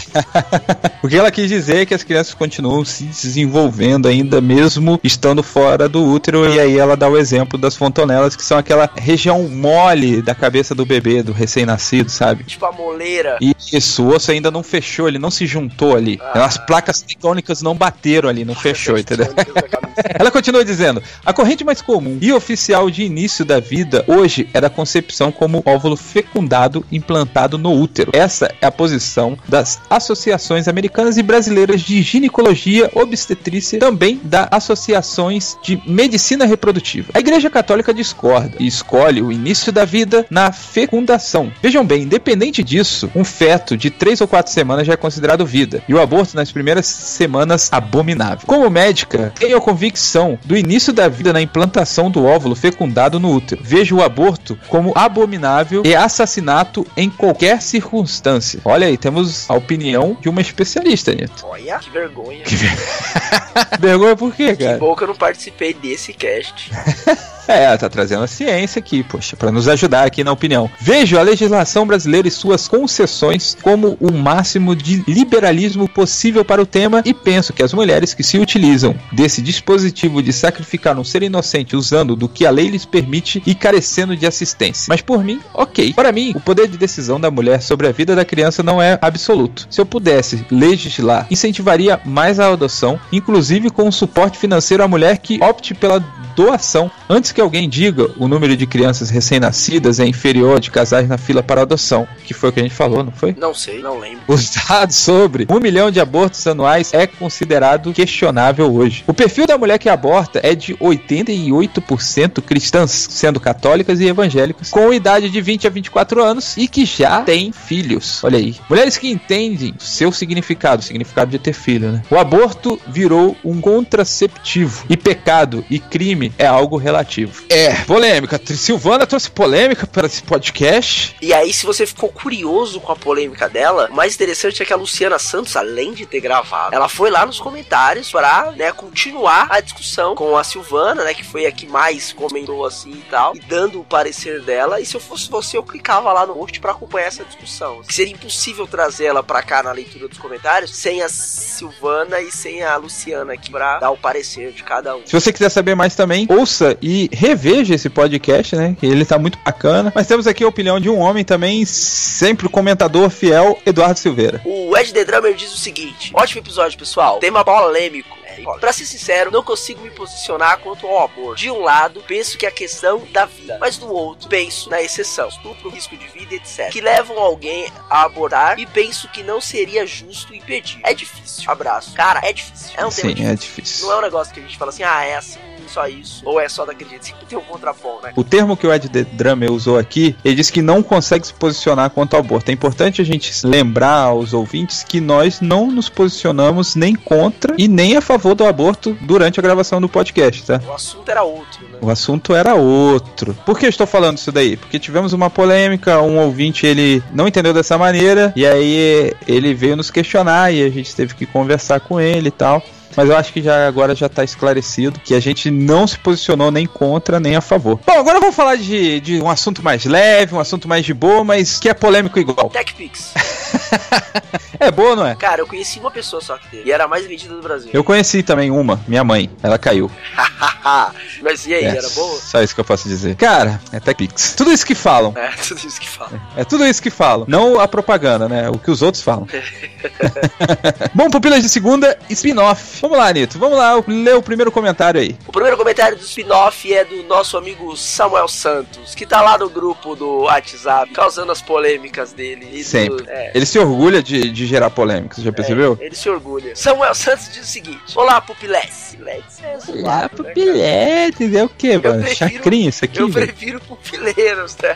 o 1.02 1.09
que 1.09 1.16
ela 1.16 1.31
quis 1.31 1.49
dizer 1.49 1.83
é 1.83 1.87
que 1.87 1.95
as 1.95 2.02
crianças 2.02 2.35
continuam 2.35 2.85
se 2.85 3.05
desenvolvendo 3.05 4.09
ainda 4.09 4.40
mesmo 4.40 4.99
estando 5.02 5.43
fora 5.43 5.88
do 5.88 6.05
útero 6.05 6.52
e 6.52 6.59
aí 6.59 6.78
ela 6.78 6.97
dá 6.97 7.09
o 7.09 7.16
exemplo 7.16 7.59
das 7.59 7.76
fontonelas 7.76 8.37
que 8.37 8.45
são 8.45 8.59
aquela 8.59 8.90
região 8.97 9.43
mole 9.49 10.23
da 10.23 10.35
cabeça 10.35 10.75
do 10.75 10.85
bebê, 10.85 11.23
do 11.23 11.33
recém-nascido, 11.33 12.11
sabe? 12.11 12.45
Tipo 12.45 12.66
a 12.66 12.73
moleira. 12.73 13.38
Isso, 13.73 14.05
o 14.05 14.14
osso 14.14 14.31
ainda 14.31 14.50
não 14.50 14.62
fechou, 14.62 15.09
ele 15.09 15.19
não 15.19 15.31
se 15.31 15.47
juntou 15.47 15.97
ali. 15.97 16.19
Ah. 16.23 16.45
As 16.45 16.59
placas 16.59 17.02
tectônicas 17.02 17.62
não 17.62 17.75
bateram 17.75 18.28
ali, 18.28 18.45
não 18.45 18.55
fechou, 18.55 18.99
entendeu? 18.99 19.26
Ela 20.18 20.30
continua 20.30 20.64
dizendo: 20.64 21.02
a 21.25 21.33
corrente 21.33 21.64
mais 21.64 21.80
comum 21.80 22.18
e 22.21 22.33
oficial 22.33 22.90
de 22.90 23.02
início 23.02 23.45
da 23.45 23.61
vida 23.61 24.04
hoje 24.06 24.49
é 24.52 24.61
da 24.61 24.71
concepção 24.71 25.30
como 25.30 25.62
óvulo 25.64 25.97
fecundado 25.97 26.85
implantado 26.90 27.59
no 27.59 27.73
útero. 27.73 28.11
Essa 28.14 28.52
é 28.61 28.66
a 28.66 28.73
posição 28.73 29.38
das 29.49 29.80
associações 29.88 30.68
americanas 30.68 31.16
e 31.16 31.23
brasileiras 31.23 31.80
de 31.80 32.00
ginecologia, 32.02 32.90
obstetrícia, 32.95 33.78
também 33.78 34.21
da 34.23 34.49
associações 34.50 35.56
de 35.62 35.80
medicina 35.87 36.45
reprodutiva. 36.45 37.11
A 37.14 37.21
Igreja 37.21 37.50
Católica 37.50 37.92
discorda 37.92 38.56
e 38.59 38.66
escolhe 38.66 39.23
o 39.23 39.33
início 39.33 39.73
da 39.73 39.85
vida 39.85 40.26
na 40.30 40.52
fecundação. 40.52 41.52
Vejam 41.62 41.85
bem, 41.85 42.02
independente 42.02 42.62
disso, 42.62 43.11
um 43.14 43.25
feto 43.25 43.76
de 43.76 43.90
3 43.90 44.21
ou 44.21 44.28
4 44.28 44.52
semanas 44.52 44.87
já 44.87 44.95
é 44.95 44.97
considerado 44.97 45.47
vida 45.47 45.83
e 45.88 45.95
o 45.95 46.00
aborto 46.00 46.37
nas 46.37 46.52
primeiras 46.52 46.87
semanas 46.87 47.68
abominável. 47.73 48.47
Como 48.47 48.68
médica, 48.71 49.33
tenho 49.38 49.61
convicção 49.67 50.39
do 50.45 50.57
início 50.57 50.93
da 50.93 51.09
vida 51.09 51.33
na 51.33 51.43
implantação 51.43 52.09
do 52.09 52.25
óvulo 52.25 52.55
fecundado 52.55 53.19
no 53.19 53.35
útero. 53.35 53.61
Vejo 53.65 53.97
o 53.97 54.03
aborto 54.03 54.57
como 54.69 54.93
abominável 54.95 55.83
e 55.85 55.93
assassinato 55.93 56.87
em 56.97 57.11
qualquer 57.11 57.61
circunstância. 57.61 58.61
Olha 58.65 58.87
aí, 58.87 58.97
temos 58.97 59.51
a 59.51 59.55
opinião 59.55 60.17
de 60.21 60.29
uma 60.29 60.41
especialista, 60.41 61.13
Nito. 61.13 61.45
Olha, 61.45 61.81
que 61.81 61.91
vergonha. 61.91 62.45
Vergonha 63.81 64.15
por 64.15 64.33
quê, 64.35 64.55
cara? 64.55 64.75
Que 64.75 64.79
bom 64.79 64.95
que 64.95 65.03
eu 65.03 65.09
não 65.09 65.17
participei 65.17 65.75
desse 65.75 66.13
cast. 66.13 66.71
É, 67.49 67.76
tá 67.76 67.88
trazendo 67.88 68.25
a 68.25 68.26
ciência 68.26 68.79
aqui, 68.79 69.03
poxa, 69.03 69.37
para 69.37 69.53
nos 69.53 69.69
ajudar 69.69 70.05
aqui 70.05 70.25
na 70.25 70.33
opinião. 70.33 70.71
Vejo 70.81 71.19
a 71.19 71.23
legislação 71.23 71.87
brasileira 71.87 72.26
e 72.26 72.31
suas 72.31 72.67
concessões 72.67 73.57
como 73.62 73.97
o 74.00 74.12
máximo 74.12 74.75
de 74.75 75.05
liberalismo 75.07 75.88
possível 75.88 76.45
para 76.45 76.61
o 76.61 76.67
tema 76.67 77.03
e 77.05 77.15
penso 77.15 77.53
que 77.53 77.62
as 77.62 77.73
mulheres 77.73 78.15
que 78.15 78.23
se 78.23 78.38
utilizam 78.38 78.95
desse 79.12 79.41
dispositivo 79.41 80.23
de 80.23 80.33
sacrificar 80.33 80.99
um 80.99 81.05
ser 81.05 81.23
inocente 81.23 81.76
usando 81.76 82.17
do 82.17 82.29
que 82.29 82.45
a 82.47 82.50
lei 82.50 82.69
lhes 82.69 82.85
permite 82.85 83.43
e 83.47 83.55
carecendo 83.55 84.17
de 84.17 84.26
assistência. 84.26 84.87
Mas 84.88 85.00
por 85.00 85.23
mim, 85.23 85.41
ok. 85.55 85.93
Para 85.95 86.12
mim, 86.12 86.33
o 86.35 86.41
poder 86.41 86.69
de 86.69 86.76
decisão 86.76 87.21
da 87.21 87.31
mulher 87.31 87.62
sobre 87.62 87.87
a 87.87 87.93
vida 87.93 88.17
da 88.17 88.25
criança 88.25 88.62
não 88.62 88.83
é 88.83 88.99
absoluto. 89.00 89.67
Se 89.71 89.81
eu 89.81 89.87
pudesse 89.87 90.45
legislar, 90.50 91.26
incentivaria 91.31 92.00
mais 92.05 92.41
a 92.41 92.53
adoção, 92.53 92.99
inclusive 93.12 93.71
com 93.71 93.85
um 93.85 93.93
suporte 93.93 94.38
financeiro 94.38 94.83
à 94.83 94.88
mulher 94.88 95.19
que 95.19 95.43
opte 95.43 95.75
pela 95.75 96.00
doação 96.35 96.91
antes 97.09 97.33
que 97.37 97.40
alguém 97.43 97.69
diga 97.69 98.11
o 98.16 98.26
número 98.26 98.57
de 98.57 98.66
crianças 98.66 99.11
recém-nascidas 99.11 100.00
é 100.00 100.07
inferior 100.07 100.59
de 100.59 100.71
casais 100.71 101.07
na 101.07 101.19
fila 101.19 101.43
para 101.43 101.61
adoção, 101.61 102.09
que 102.25 102.33
foi 102.33 102.49
o 102.49 102.52
que 102.52 102.61
a 102.61 102.62
gente 102.62 102.75
falou, 102.75 103.05
não 103.05 103.12
foi? 103.12 103.37
Não 103.38 103.52
sei, 103.52 103.83
não 103.83 103.99
lembro. 103.99 104.21
Os 104.26 104.49
dados 104.66 104.97
sobre 104.97 105.47
um 105.50 105.61
milhão 105.61 105.90
de 105.90 106.00
abortos 106.00 106.47
anuais 106.47 106.95
é 106.95 107.07
considerado 107.07 107.93
questionável 107.93 108.73
hoje. 108.73 109.05
O 109.07 109.12
perfil 109.12 109.47
da 109.47 109.59
mulher 109.59 109.78
que 109.78 109.90
aborta 109.90 110.40
é 110.43 110.55
de 110.55 110.75
88% 110.76 112.40
cristãs, 112.40 113.07
sendo 113.11 113.38
católicas 113.38 114.00
e 114.00 114.07
evangélicas, 114.07 114.71
com 114.71 114.90
idade 114.90 115.28
de 115.28 115.40
20 115.43 115.66
a 115.66 115.71
24 115.71 116.25
anos 116.25 116.57
e 116.57 116.66
que 116.66 116.87
já 116.87 117.21
têm 117.21 117.52
filhos. 117.52 118.25
Olha 118.25 118.38
aí. 118.38 118.57
Mulheres 118.66 118.97
que 118.97 119.11
entendem 119.11 119.75
seu 119.78 120.11
significado, 120.11 120.81
o 120.81 120.85
significado 120.85 121.31
de 121.31 121.38
ter 121.38 121.52
filho, 121.52 121.93
né? 121.93 122.02
O 122.11 122.16
aborto 122.16 122.81
virou 122.87 123.37
um 123.45 123.61
contraceptivo 123.61 124.87
e 124.88 124.97
pecado 124.97 125.62
e 125.69 125.78
crime 125.78 126.33
é 126.38 126.47
algo 126.47 126.78
relativo. 126.78 127.25
É, 127.49 127.75
polêmica. 127.85 128.40
Silvana 128.45 129.06
trouxe 129.06 129.30
polêmica 129.30 129.87
para 129.87 130.06
esse 130.06 130.23
podcast. 130.23 131.14
E 131.21 131.33
aí, 131.35 131.52
se 131.52 131.66
você 131.66 131.87
ficou 131.87 132.09
curioso 132.09 132.80
com 132.80 132.92
a 132.92 132.97
polêmica 132.97 133.49
dela, 133.49 133.88
o 133.90 133.95
mais 133.95 134.14
interessante 134.14 134.62
é 134.62 134.66
que 134.66 134.73
a 134.73 134.76
Luciana 134.76 135.18
Santos, 135.18 135.56
além 135.56 135.92
de 135.92 136.06
ter 136.06 136.21
gravado, 136.21 136.75
ela 136.75 136.88
foi 136.88 137.11
lá 137.11 137.26
nos 137.26 137.38
comentários 137.38 138.11
para 138.11 138.52
né, 138.52 138.73
continuar 138.73 139.49
a 139.50 139.61
discussão 139.61 140.14
com 140.14 140.37
a 140.37 140.45
Silvana, 140.45 141.04
né, 141.04 141.14
que 141.14 141.25
foi 141.25 141.47
a 141.47 141.52
que 141.52 141.66
mais 141.66 142.12
comentou 142.12 142.64
assim 142.64 142.92
e 142.92 143.04
tal, 143.11 143.37
e 143.37 143.40
dando 143.40 143.80
o 143.80 143.85
parecer 143.85 144.42
dela. 144.42 144.80
E 144.80 144.87
se 144.87 144.95
eu 144.95 145.00
fosse 145.00 145.28
você, 145.28 145.56
eu 145.56 145.62
clicava 145.62 146.12
lá 146.12 146.26
no 146.26 146.35
post 146.47 146.61
para 146.61 146.73
acompanhar 146.73 147.06
essa 147.06 147.25
discussão. 147.25 147.83
Que 147.83 147.92
seria 147.92 148.12
impossível 148.12 148.66
trazer 148.66 149.06
ela 149.06 149.23
para 149.23 149.42
cá 149.42 149.62
na 149.62 149.73
leitura 149.73 150.09
dos 150.09 150.18
comentários 150.18 150.75
sem 150.76 151.02
a 151.02 151.09
Silvana 151.09 152.21
e 152.21 152.30
sem 152.30 152.62
a 152.62 152.76
Luciana 152.76 153.33
aqui 153.33 153.50
para 153.50 153.78
dar 153.78 153.90
o 153.90 153.97
parecer 153.97 154.52
de 154.52 154.62
cada 154.62 154.97
um. 154.97 155.02
Se 155.04 155.12
você 155.12 155.33
quiser 155.33 155.49
saber 155.49 155.75
mais 155.75 155.95
também, 155.95 156.26
ouça 156.30 156.76
e 156.80 157.09
reveja 157.17 157.75
esse 157.75 157.89
podcast, 157.89 158.55
né? 158.55 158.77
Que 158.79 158.87
ele 158.87 159.05
tá 159.05 159.19
muito 159.19 159.39
bacana. 159.45 159.93
Mas 159.95 160.07
temos 160.07 160.27
aqui 160.27 160.45
a 160.45 160.49
opinião 160.49 160.79
de 160.79 160.89
um 160.89 160.99
homem 160.99 161.25
também, 161.25 161.65
sempre 161.65 162.49
comentador 162.49 163.11
fiel, 163.11 163.59
Eduardo 163.65 163.99
Silveira. 163.99 164.41
O 164.45 164.77
Ed 164.77 164.93
The 164.93 165.05
Drummer 165.05 165.35
diz 165.35 165.53
o 165.53 165.59
seguinte: 165.59 166.13
ótimo 166.15 166.41
episódio, 166.43 166.79
pessoal. 166.79 167.19
Tema 167.19 167.45
polêmico. 167.45 168.17
Pra 168.61 168.71
ser 168.71 168.85
sincero, 168.85 169.31
não 169.31 169.43
consigo 169.43 169.81
me 169.81 169.91
posicionar 169.91 170.59
quanto 170.59 170.87
ao 170.87 171.05
aborto. 171.05 171.37
De 171.41 171.51
um 171.51 171.61
lado, 171.63 172.05
penso 172.07 172.37
que 172.37 172.45
é 172.45 172.51
a 172.51 172.53
questão 172.53 173.03
da 173.11 173.25
vida, 173.25 173.57
mas 173.59 173.79
do 173.79 173.91
outro, 173.91 174.29
penso 174.29 174.69
na 174.69 174.83
exceção, 174.83 175.29
estupro, 175.29 175.71
risco 175.71 175.97
de 175.97 176.07
vida, 176.09 176.35
etc. 176.35 176.69
Que 176.71 176.83
levam 176.83 177.19
alguém 177.19 177.67
a 177.89 178.03
abortar 178.03 178.59
e 178.59 178.67
penso 178.67 179.09
que 179.09 179.23
não 179.23 179.41
seria 179.41 179.87
justo 179.87 180.35
impedir. 180.35 180.81
É 180.83 180.93
difícil. 180.93 181.51
Abraço. 181.51 181.95
Cara, 181.95 182.21
é 182.23 182.33
difícil. 182.33 182.73
É 182.77 182.85
um 182.85 182.91
Sim, 182.91 183.03
tema 183.03 183.15
difícil. 183.15 183.33
é 183.33 183.37
difícil. 183.37 183.87
Não 183.87 183.95
é 183.95 183.99
um 183.99 184.03
negócio 184.03 184.35
que 184.35 184.41
a 184.41 184.43
gente 184.43 184.59
fala 184.59 184.71
assim, 184.71 184.83
ah, 184.83 185.03
é 185.03 185.17
assim, 185.17 185.39
só 185.69 185.87
isso, 185.87 186.23
ou 186.25 186.41
é 186.41 186.49
só 186.49 186.65
daquele 186.65 186.91
jeito. 186.91 187.07
Sempre 187.07 187.27
tem 187.27 187.39
um 187.39 187.43
contraponto, 187.43 188.03
né? 188.03 188.13
O 188.17 188.25
termo 188.25 188.57
que 188.57 188.67
o 188.67 188.73
Ed 188.73 188.89
The 188.89 189.05
Drummer 189.05 189.53
usou 189.53 189.79
aqui, 189.79 190.17
ele 190.25 190.35
disse 190.35 190.53
que 190.53 190.63
não 190.63 190.83
consegue 190.83 191.27
se 191.27 191.35
posicionar 191.35 191.91
quanto 191.91 192.15
ao 192.15 192.21
aborto. 192.21 192.51
É 192.51 192.55
importante 192.55 193.01
a 193.01 193.05
gente 193.05 193.47
lembrar 193.47 194.05
aos 194.05 194.33
ouvintes 194.33 194.83
que 194.83 195.01
nós 195.01 195.41
não 195.41 195.71
nos 195.71 195.89
posicionamos 195.89 196.75
nem 196.75 196.95
contra 196.95 197.55
e 197.59 197.69
nem 197.69 197.97
a 197.97 198.01
favor 198.01 198.35
do 198.35 198.45
aborto 198.45 198.97
durante 199.03 199.39
a 199.39 199.43
gravação 199.43 199.81
do 199.81 199.89
podcast, 199.89 200.45
tá? 200.45 200.61
O 200.67 200.73
assunto 200.73 201.11
era 201.11 201.23
outro, 201.23 201.63
né? 201.71 201.79
O 201.81 201.91
assunto 201.91 202.35
era 202.35 202.55
outro. 202.55 203.37
Por 203.45 203.59
que 203.59 203.67
eu 203.67 203.71
estou 203.71 203.87
falando 203.87 204.19
isso 204.19 204.33
daí? 204.33 204.57
Porque 204.57 204.79
tivemos 204.79 205.13
uma 205.13 205.31
polêmica, 205.31 206.01
um 206.01 206.19
ouvinte 206.19 206.67
ele 206.67 207.03
não 207.13 207.29
entendeu 207.29 207.53
dessa 207.53 207.77
maneira 207.79 208.33
e 208.37 208.47
aí 208.47 209.13
ele 209.27 209.55
veio 209.55 209.77
nos 209.77 209.91
questionar 209.91 210.53
e 210.53 210.65
a 210.65 210.71
gente 210.71 210.95
teve 210.95 211.15
que 211.15 211.27
conversar 211.27 211.81
com 211.81 212.01
ele 212.01 212.29
e 212.29 212.33
tal. 212.33 212.63
Mas 212.97 213.11
eu 213.11 213.17
acho 213.17 213.33
que 213.33 213.43
já 213.43 213.69
agora 213.69 213.95
já 213.95 214.09
tá 214.09 214.25
esclarecido 214.25 214.99
que 215.05 215.15
a 215.15 215.21
gente 215.21 215.50
não 215.50 215.87
se 215.87 215.99
posicionou 215.99 216.50
nem 216.50 216.67
contra 216.67 217.21
nem 217.21 217.37
a 217.37 217.41
favor. 217.41 217.79
Bom, 217.87 217.93
agora 217.93 218.19
vamos 218.19 218.35
falar 218.35 218.57
de, 218.57 219.00
de 219.00 219.21
um 219.21 219.29
assunto 219.29 219.62
mais 219.62 219.85
leve, 219.85 220.35
um 220.35 220.41
assunto 220.41 220.67
mais 220.67 220.85
de 220.85 220.95
boa, 220.95 221.23
mas 221.23 221.59
que 221.59 221.69
é 221.69 221.75
polêmico 221.75 222.19
igual. 222.19 222.49
TechPix. 222.49 223.12
é 224.61 224.71
boa, 224.71 224.97
não 224.97 225.07
é? 225.07 225.15
Cara, 225.15 225.41
eu 225.43 225.47
conheci 225.47 225.79
uma 225.79 225.91
pessoa 225.91 226.21
só 226.23 226.37
que 226.37 226.49
teve. 226.51 226.69
E 226.69 226.73
era 226.73 226.85
a 226.85 226.89
mais 226.89 227.07
vendida 227.07 227.35
do 227.35 227.43
Brasil. 227.43 227.71
Eu 227.73 227.85
conheci 227.85 228.23
também 228.23 228.51
uma, 228.51 228.81
minha 228.89 229.03
mãe. 229.05 229.31
Ela 229.43 229.59
caiu. 229.59 229.91
Mas 231.23 231.47
e 231.47 231.55
aí, 231.55 231.65
É, 231.65 231.77
era 231.77 231.89
boa? 231.91 232.19
Só 232.21 232.43
isso 232.43 232.55
que 232.55 232.61
eu 232.61 232.65
posso 232.65 232.89
dizer. 232.89 233.15
Cara, 233.17 233.61
é 233.73 233.81
TechPix. 233.81 234.35
Tudo 234.35 234.53
isso 234.53 234.67
que 234.67 234.75
falam. 234.75 235.13
É, 235.17 235.29
tudo 235.47 235.67
isso 235.67 235.81
que 235.81 235.89
fala. 235.89 236.21
É 236.37 236.45
tudo 236.45 236.67
isso 236.67 236.83
que 236.83 236.91
falam. 236.91 237.25
Não 237.29 237.59
a 237.61 237.69
propaganda, 237.69 238.29
né? 238.29 238.49
O 238.51 238.59
que 238.59 238.71
os 238.71 238.83
outros 238.83 239.03
falam. 239.03 239.27
Bom, 240.95 241.11
Pupilas 241.11 241.43
de 241.43 241.49
Segunda, 241.49 241.97
spin-off. 242.11 242.81
Vamos 242.81 242.99
lá, 242.99 243.13
Nito. 243.13 243.39
Vamos 243.39 243.57
lá, 243.59 243.83
ler 243.87 244.17
o 244.17 244.23
primeiro 244.23 244.51
comentário 244.51 245.01
aí. 245.01 245.17
O 245.27 245.33
primeiro 245.33 245.57
comentário 245.57 245.97
do 245.97 246.03
spin-off 246.03 246.73
é 246.73 246.85
do 246.85 247.03
nosso 247.05 247.37
amigo 247.37 247.77
Samuel 247.77 248.29
Santos, 248.29 248.95
que 248.95 249.07
tá 249.07 249.23
lá 249.23 249.39
no 249.39 249.49
grupo 249.49 249.95
do 249.95 250.23
WhatsApp, 250.23 250.91
causando 250.93 251.33
as 251.33 251.41
polêmicas 251.43 252.13
dele. 252.13 252.49
e 252.53 252.59
do- 252.59 252.65
Sempre. 252.65 253.05
é. 253.09 253.31
Ele 253.35 253.47
se 253.47 253.59
orgulha 253.59 254.03
de, 254.03 254.31
de 254.31 254.46
de 254.47 254.50
gerar 254.50 254.71
polêmica, 254.71 255.15
você 255.17 255.23
já 255.23 255.33
percebeu? 255.33 255.76
É, 255.81 255.87
ele 255.87 255.95
se 255.95 256.09
orgulha. 256.09 256.55
Samuel 256.57 256.95
Santos 256.95 257.29
diz 257.33 257.43
o 257.43 257.47
seguinte: 257.50 257.81
Olá, 257.95 258.21
Pupiletes. 258.21 258.87
Pupiletes 258.97 259.38
é 259.43 259.59
zoado, 259.59 260.23
né, 260.23 260.29
pupiletes, 260.31 261.35
é 261.35 261.45
o 261.45 261.49
quê, 261.49 261.79
mano? 261.79 262.03
prefiro- 262.03 262.17
Chacrinha 262.17 262.69
isso 262.69 262.85
aqui, 262.85 262.99
Eu 263.00 263.09
velho? 263.09 263.26
prefiro 263.26 263.61
pupileiros, 263.61 264.55
tá? 264.55 264.75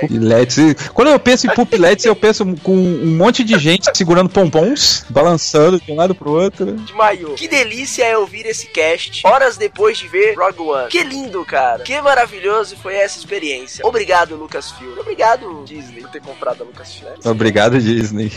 Pupiletes. 0.00 0.88
Quando 0.92 1.08
eu 1.08 1.18
penso 1.20 1.46
em 1.46 1.50
pupiletes, 1.50 2.04
eu 2.04 2.16
penso 2.16 2.44
com 2.62 2.74
um 2.74 3.16
monte 3.16 3.44
de 3.44 3.58
gente 3.58 3.88
segurando 3.94 4.28
pompons, 4.28 5.04
balançando 5.08 5.80
de 5.80 5.92
um 5.92 5.96
lado 5.96 6.14
pro 6.14 6.30
outro. 6.30 6.72
de 6.76 6.92
maiô. 6.94 7.34
Que 7.34 7.46
delícia 7.48 8.04
é 8.04 8.16
ouvir 8.16 8.46
esse 8.46 8.66
cast 8.66 9.26
horas 9.26 9.56
depois 9.56 9.98
de 9.98 10.08
ver 10.08 10.34
Rogue 10.36 10.60
One. 10.60 10.88
Que 10.88 11.02
lindo, 11.04 11.44
cara. 11.44 11.82
Que 11.82 12.00
maravilhoso 12.00 12.76
foi 12.76 12.94
essa 12.96 13.18
experiência. 13.18 13.86
Obrigado, 13.86 14.34
Lucasfilm. 14.36 14.98
Obrigado, 14.98 15.64
Disney, 15.64 16.00
por 16.02 16.10
ter 16.10 16.20
comprado 16.22 16.62
a 16.62 16.66
Lucasfilm. 16.66 17.10
Obrigado, 17.24 17.78
Disney. 17.80 18.30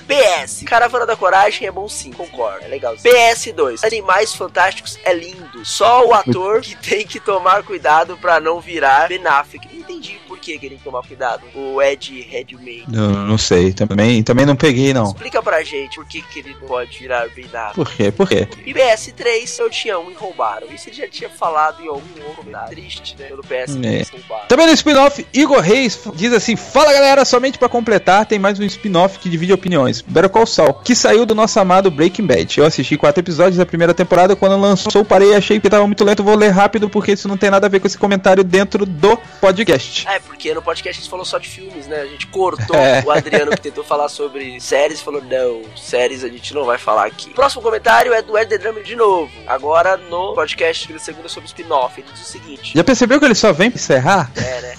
PS. 0.00 0.62
Caravana 0.64 1.06
da 1.06 1.16
Coragem 1.16 1.66
é 1.66 1.70
bom 1.70 1.88
sim, 1.88 2.12
concordo. 2.12 2.64
É 2.64 2.68
legal. 2.68 2.94
PS2. 2.96 3.84
Animais 3.84 4.34
Fantásticos 4.34 4.98
é 5.04 5.12
lindo. 5.12 5.64
Só 5.64 6.06
o 6.06 6.14
ator 6.14 6.60
que 6.60 6.76
tem 6.76 7.06
que 7.06 7.20
tomar 7.20 7.62
cuidado 7.62 8.16
pra 8.16 8.40
não 8.40 8.60
virar 8.60 9.08
Ben 9.08 9.26
Affleck. 9.26 9.66
Não 9.68 9.80
entendi 9.80 10.20
que 10.40 10.58
que 10.58 10.66
ele 10.66 10.70
tem 10.70 10.78
que 10.78 10.84
tomar 10.84 11.02
cuidado. 11.02 11.42
O 11.54 11.80
Ed 11.82 12.20
Redmayne. 12.22 12.84
Não, 12.88 13.26
não 13.26 13.38
sei, 13.38 13.72
também, 13.72 14.22
também 14.22 14.46
não 14.46 14.56
peguei, 14.56 14.92
não. 14.92 15.04
Explica 15.04 15.42
pra 15.42 15.62
gente 15.62 15.96
por 15.96 16.06
que, 16.06 16.22
que 16.22 16.38
ele 16.40 16.56
não 16.60 16.66
pode 16.66 16.98
virar 16.98 17.20
Affleck. 17.24 17.74
Por 17.74 17.90
quê? 17.90 18.10
Por 18.10 18.28
quê? 18.28 18.48
E 18.64 18.72
PS3 18.72 19.58
eu 19.58 19.70
tinha 19.70 19.98
um 19.98 20.10
e 20.10 20.14
roubaram. 20.14 20.66
Isso 20.72 20.88
ele 20.88 20.96
já 20.96 21.08
tinha 21.08 21.28
falado 21.28 21.82
em 21.82 21.88
algum 21.88 22.00
outro 22.20 22.36
comentário. 22.36 22.70
Triste, 22.70 23.16
né? 23.18 23.26
Pelo 23.26 23.42
PS3 23.42 24.10
roubaram. 24.12 24.48
Também 24.48 24.66
no 24.66 24.72
spin-off, 24.72 25.26
Igor 25.32 25.60
Reis 25.60 25.98
diz 26.14 26.32
assim: 26.32 26.56
Fala 26.56 26.92
galera, 26.92 27.24
somente 27.24 27.58
pra 27.58 27.68
completar, 27.68 28.26
tem 28.26 28.38
mais 28.38 28.58
um 28.58 28.64
spin-off 28.64 29.18
que 29.18 29.28
divide 29.28 29.52
opiniões. 29.52 30.00
Better 30.00 30.30
Call 30.30 30.46
Saul, 30.46 30.74
que 30.74 30.94
saiu 30.94 31.26
do 31.26 31.34
nosso 31.34 31.58
amado 31.58 31.90
Breaking 31.90 32.26
Bad. 32.26 32.58
Eu 32.58 32.66
assisti 32.66 32.96
quatro 32.96 33.20
episódios 33.20 33.56
da 33.56 33.66
primeira 33.66 33.94
temporada, 33.94 34.36
quando 34.36 34.58
lançou, 34.60 35.04
parei 35.04 35.32
e 35.32 35.34
achei 35.34 35.60
que 35.60 35.68
tava 35.68 35.86
muito 35.86 36.04
lento. 36.04 36.22
Vou 36.22 36.36
ler 36.36 36.50
rápido 36.50 36.88
porque 36.88 37.12
isso 37.12 37.28
não 37.28 37.36
tem 37.36 37.50
nada 37.50 37.66
a 37.66 37.70
ver 37.70 37.80
com 37.80 37.86
esse 37.86 37.98
comentário 37.98 38.44
dentro 38.44 38.86
do 38.86 39.16
podcast. 39.40 40.06
É, 40.08 40.20
porque 40.30 40.54
no 40.54 40.62
podcast 40.62 40.96
a 40.96 41.00
gente 41.02 41.10
falou 41.10 41.24
só 41.24 41.38
de 41.38 41.48
filmes, 41.48 41.88
né? 41.88 42.02
A 42.02 42.06
gente 42.06 42.28
cortou 42.28 42.76
É. 42.76 43.02
o 43.04 43.10
Adriano 43.10 43.50
que 43.50 43.60
tentou 43.60 43.82
falar 43.82 44.08
sobre 44.08 44.60
séries 44.60 45.00
e 45.00 45.04
falou: 45.04 45.20
não, 45.22 45.62
séries 45.76 46.22
a 46.22 46.28
gente 46.28 46.54
não 46.54 46.64
vai 46.64 46.78
falar 46.78 47.06
aqui. 47.06 47.30
Próximo 47.34 47.62
comentário 47.62 48.12
é 48.14 48.22
do 48.22 48.38
Ed 48.38 48.56
Drummer 48.58 48.84
de 48.84 48.94
novo. 48.94 49.30
Agora 49.46 49.96
no 49.96 50.32
podcast 50.34 50.92
da 50.92 50.98
segunda 51.00 51.28
sobre 51.28 51.48
spin-off. 51.48 52.00
Ele 52.00 52.08
diz 52.12 52.22
o 52.22 52.24
seguinte: 52.24 52.72
Já 52.76 52.84
percebeu 52.84 53.18
que 53.18 53.24
ele 53.24 53.34
só 53.34 53.52
vem 53.52 53.70
pra 53.72 53.80
encerrar? 53.80 54.30
É, 54.36 54.60
né? 54.60 54.74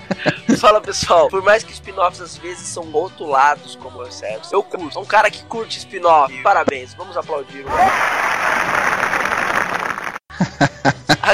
Fala 0.60 0.80
pessoal, 0.80 1.28
por 1.28 1.42
mais 1.42 1.64
que 1.64 1.72
spin-offs 1.72 2.20
às 2.20 2.36
vezes 2.36 2.68
são 2.68 2.84
rotulados 2.84 3.74
como 3.76 3.98
concepts, 3.98 4.52
eu 4.52 4.62
curto. 4.62 4.92
Sou 4.92 5.02
um 5.02 5.06
cara 5.06 5.30
que 5.30 5.42
curte 5.44 5.78
spin-off. 5.78 6.32
Parabéns, 6.42 6.92
vamos 6.94 7.16
aplaudir. 7.16 7.64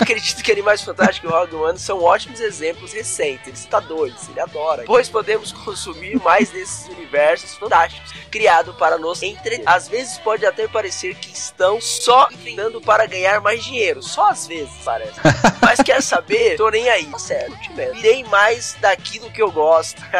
Acredito 0.01 0.43
que 0.43 0.53
Animais 0.53 0.83
Fantásticos 0.83 1.31
e 1.31 1.33
Rogue 1.33 1.57
One 1.57 1.79
são 1.79 2.03
ótimos 2.03 2.41
exemplos 2.41 2.93
recentes. 2.93 3.47
Ele 3.47 3.57
está 3.57 3.81
dois, 3.81 4.29
ele 4.29 4.41
adora. 4.41 4.85
Pois 4.87 5.09
podemos 5.09 5.53
consumir 5.53 6.21
mais 6.23 6.51
desses 6.51 6.89
universos 6.89 7.55
fantásticos 7.57 8.13
criados 8.31 8.77
para 8.77 8.97
nos 8.99 9.23
entre. 9.23 9.63
Às 9.67 9.89
vezes 9.89 10.19
pode 10.19 10.47
até 10.47 10.69
parecer 10.69 11.15
que 11.17 11.33
estão 11.33 11.81
só 11.81 12.29
inventando 12.31 12.81
para 12.81 13.07
ganhar 13.07 13.41
mais 13.41 13.65
dinheiro. 13.65 14.03
Só 14.03 14.31
às 14.31 14.47
vezes 14.47 14.73
parece. 14.85 15.15
Mas 15.61 15.81
quer 15.81 16.03
saber? 16.03 16.57
Tô 16.57 16.71
nem 16.71 16.89
aí. 16.89 17.07
Tá 17.07 17.19
certo, 17.19 17.73
mesmo. 17.75 17.95
Virei 17.95 18.25
mais 18.25 18.77
daquilo 18.81 19.31
que 19.31 19.43
eu 19.43 19.51
gosto. 19.51 20.01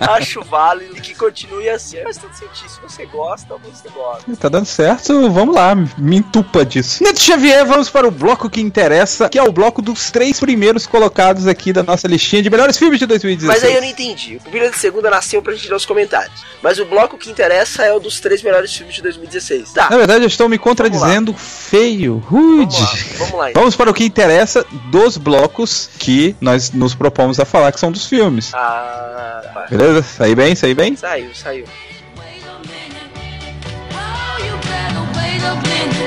Acho 0.00 0.42
válido 0.42 0.96
e 0.96 1.00
que 1.00 1.14
continue 1.14 1.68
assim. 1.68 2.02
Mas 2.04 2.16
tudo 2.16 2.34
sentido. 2.34 2.68
Se 2.68 2.80
você 2.80 3.06
gosta, 3.06 3.56
você 3.56 3.88
gosta. 3.88 4.36
Tá 4.36 4.48
dando 4.48 4.66
certo, 4.66 5.30
vamos 5.30 5.54
lá, 5.54 5.74
me 5.74 6.18
entupa 6.18 6.64
disso. 6.64 7.02
Neto 7.02 7.20
Xavier, 7.20 7.66
vamos 7.66 7.87
para 7.90 8.06
o 8.06 8.10
bloco 8.10 8.48
que 8.50 8.60
interessa, 8.60 9.28
que 9.28 9.38
é 9.38 9.42
o 9.42 9.52
bloco 9.52 9.80
dos 9.82 10.10
três 10.10 10.38
primeiros 10.40 10.86
colocados 10.86 11.46
aqui 11.46 11.72
da 11.72 11.82
nossa 11.82 12.06
listinha 12.08 12.42
de 12.42 12.50
melhores 12.50 12.76
filmes 12.76 12.98
de 12.98 13.06
2016. 13.06 13.60
Mas 13.62 13.68
aí 13.68 13.74
eu 13.76 13.80
não 13.82 13.88
entendi. 13.88 14.40
O 14.46 14.50
Vila 14.50 14.70
de 14.70 14.78
Segunda 14.78 15.10
nasceu 15.10 15.42
pra 15.42 15.52
gente 15.54 15.68
ler 15.68 15.74
os 15.74 15.86
comentários. 15.86 16.40
Mas 16.62 16.78
o 16.78 16.84
bloco 16.84 17.16
que 17.18 17.30
interessa 17.30 17.84
é 17.84 17.92
o 17.92 18.00
dos 18.00 18.20
três 18.20 18.42
melhores 18.42 18.74
filmes 18.74 18.94
de 18.94 19.02
2016. 19.02 19.72
Tá, 19.72 19.88
Na 19.90 19.96
verdade, 19.96 20.24
eu 20.24 20.28
estou 20.28 20.48
me 20.48 20.58
contradizendo 20.58 21.32
feio, 21.34 22.18
rude. 22.18 22.76
vamos 22.76 22.80
lá. 22.80 23.16
Vamos 23.18 23.34
lá 23.34 23.50
então. 23.50 23.62
Vamos 23.62 23.76
para 23.76 23.90
o 23.90 23.94
que 23.94 24.04
interessa 24.04 24.64
dos 24.90 25.16
blocos 25.16 25.90
que 25.98 26.34
nós 26.40 26.70
nos 26.72 26.94
propomos 26.94 27.38
a 27.40 27.44
falar, 27.44 27.72
que 27.72 27.80
são 27.80 27.92
dos 27.92 28.06
filmes. 28.06 28.52
Ah, 28.54 29.40
tá. 29.54 29.66
Beleza? 29.70 30.02
Saí 30.02 30.34
bem? 30.34 30.54
Saí 30.54 30.74
bem? 30.74 30.96
Saiu, 30.96 31.30
saiu. 31.34 31.64
Wait 32.16 32.44
a 35.44 35.54
minute. 35.54 35.97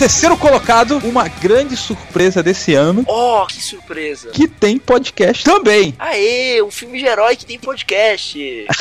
Terceiro 0.00 0.34
colocado, 0.38 0.96
uma 1.04 1.28
grande 1.28 1.76
surpresa 1.76 2.42
desse 2.42 2.72
ano, 2.74 3.04
Oh, 3.06 3.44
que 3.46 3.60
surpresa. 3.62 4.30
que 4.30 4.48
tem 4.48 4.78
podcast 4.78 5.44
também. 5.44 5.94
Aê, 5.98 6.62
um 6.62 6.70
filme 6.70 6.98
de 6.98 7.04
herói 7.04 7.36
que 7.36 7.44
tem 7.44 7.58
podcast. 7.58 8.38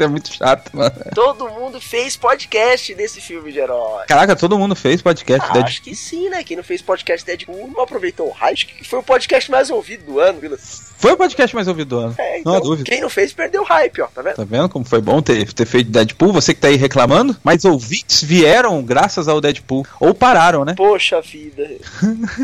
É 0.00 0.06
muito 0.08 0.32
chato, 0.32 0.76
mano. 0.76 0.92
Todo 1.14 1.48
mundo 1.48 1.80
fez 1.80 2.16
podcast 2.16 2.94
desse 2.94 3.20
filme 3.20 3.52
de 3.52 3.58
herói. 3.60 4.04
Caraca, 4.08 4.34
todo 4.34 4.58
mundo 4.58 4.74
fez 4.74 5.00
podcast. 5.02 5.42
Ah, 5.44 5.52
Deadpool. 5.52 5.68
acho 5.68 5.82
que 5.82 5.94
sim, 5.94 6.28
né? 6.28 6.42
Quem 6.42 6.56
não 6.56 6.64
fez 6.64 6.82
podcast 6.82 7.24
Deadpool 7.24 7.70
não 7.72 7.82
aproveitou 7.82 8.28
o 8.28 8.32
hype. 8.32 8.66
Que 8.66 8.84
foi 8.84 8.98
o 8.98 9.02
podcast 9.02 9.48
mais 9.50 9.70
ouvido 9.70 10.04
do 10.04 10.18
ano, 10.20 10.40
Vila. 10.40 10.56
Foi 10.98 11.12
o 11.12 11.16
podcast 11.16 11.54
mais 11.54 11.68
ouvido 11.68 11.88
do 11.88 11.98
ano. 11.98 12.14
É, 12.18 12.40
Não 12.44 12.54
há 12.54 12.56
então, 12.58 12.60
dúvida. 12.70 12.90
quem 12.90 13.00
não 13.00 13.08
fez 13.10 13.32
perdeu 13.32 13.62
o 13.62 13.64
hype, 13.64 14.00
ó, 14.02 14.06
tá 14.08 14.20
vendo? 14.20 14.34
Tá 14.36 14.44
vendo 14.44 14.68
como 14.68 14.84
foi 14.84 15.00
bom 15.00 15.22
ter, 15.22 15.52
ter 15.52 15.64
feito 15.66 15.90
Deadpool? 15.90 16.32
Você 16.32 16.54
que 16.54 16.60
tá 16.60 16.68
aí 16.68 16.76
reclamando, 16.76 17.36
mas 17.44 17.64
ouvintes 17.64 18.22
vieram 18.22 18.82
graças 18.82 19.28
ao 19.28 19.40
Deadpool. 19.40 19.77
Ou 20.00 20.14
pararam, 20.14 20.64
né? 20.64 20.74
Poxa 20.76 21.20
vida. 21.20 21.68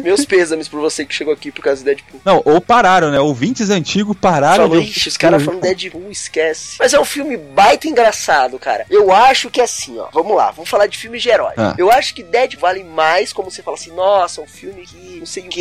Meus 0.03 0.25
pêsames 0.27 0.69
por 0.69 0.81
você 0.81 1.05
que 1.05 1.15
chegou 1.15 1.33
aqui 1.33 1.51
por 1.51 1.63
causa 1.63 1.83
do 1.83 1.85
Deadpool. 1.85 2.21
Não, 2.25 2.43
ou 2.45 2.61
pararam, 2.61 3.11
né? 3.11 3.21
Ouvintes 3.21 3.71
antigos 3.71 4.17
pararam. 4.21 4.69
Falou, 4.69 4.81
ixi, 4.81 5.09
os 5.09 5.17
caras 5.17 5.43
falando 5.43 5.61
Deadpool, 5.61 6.11
esquece. 6.11 6.77
Mas 6.79 6.93
é 6.93 7.01
um 7.01 7.05
filme 7.05 7.37
baita 7.37 7.89
engraçado, 7.89 8.59
cara. 8.59 8.87
Eu 8.91 9.13
acho 9.13 9.51
que 9.51 9.61
assim, 9.61 9.99
ó. 9.99 10.09
Vamos 10.13 10.37
lá, 10.37 10.51
vamos 10.51 10.69
falar 10.71 10.87
de 10.87 10.97
filmes 10.99 11.23
de 11.23 11.29
herói. 11.31 11.53
Ah. 11.57 11.75
Eu 11.79 11.91
acho 11.91 12.15
que 12.15 12.23
Deadpool 12.23 12.61
vale 12.61 12.85
mais 12.85 13.33
como 13.33 13.51
você 13.51 13.63
fala 13.63 13.77
assim, 13.77 13.93
nossa, 13.93 14.41
um 14.41 14.47
filme 14.47 14.83
que 14.87 15.19
não 15.19 15.27
sei 15.27 15.45
o 15.45 15.49
que 15.49 15.61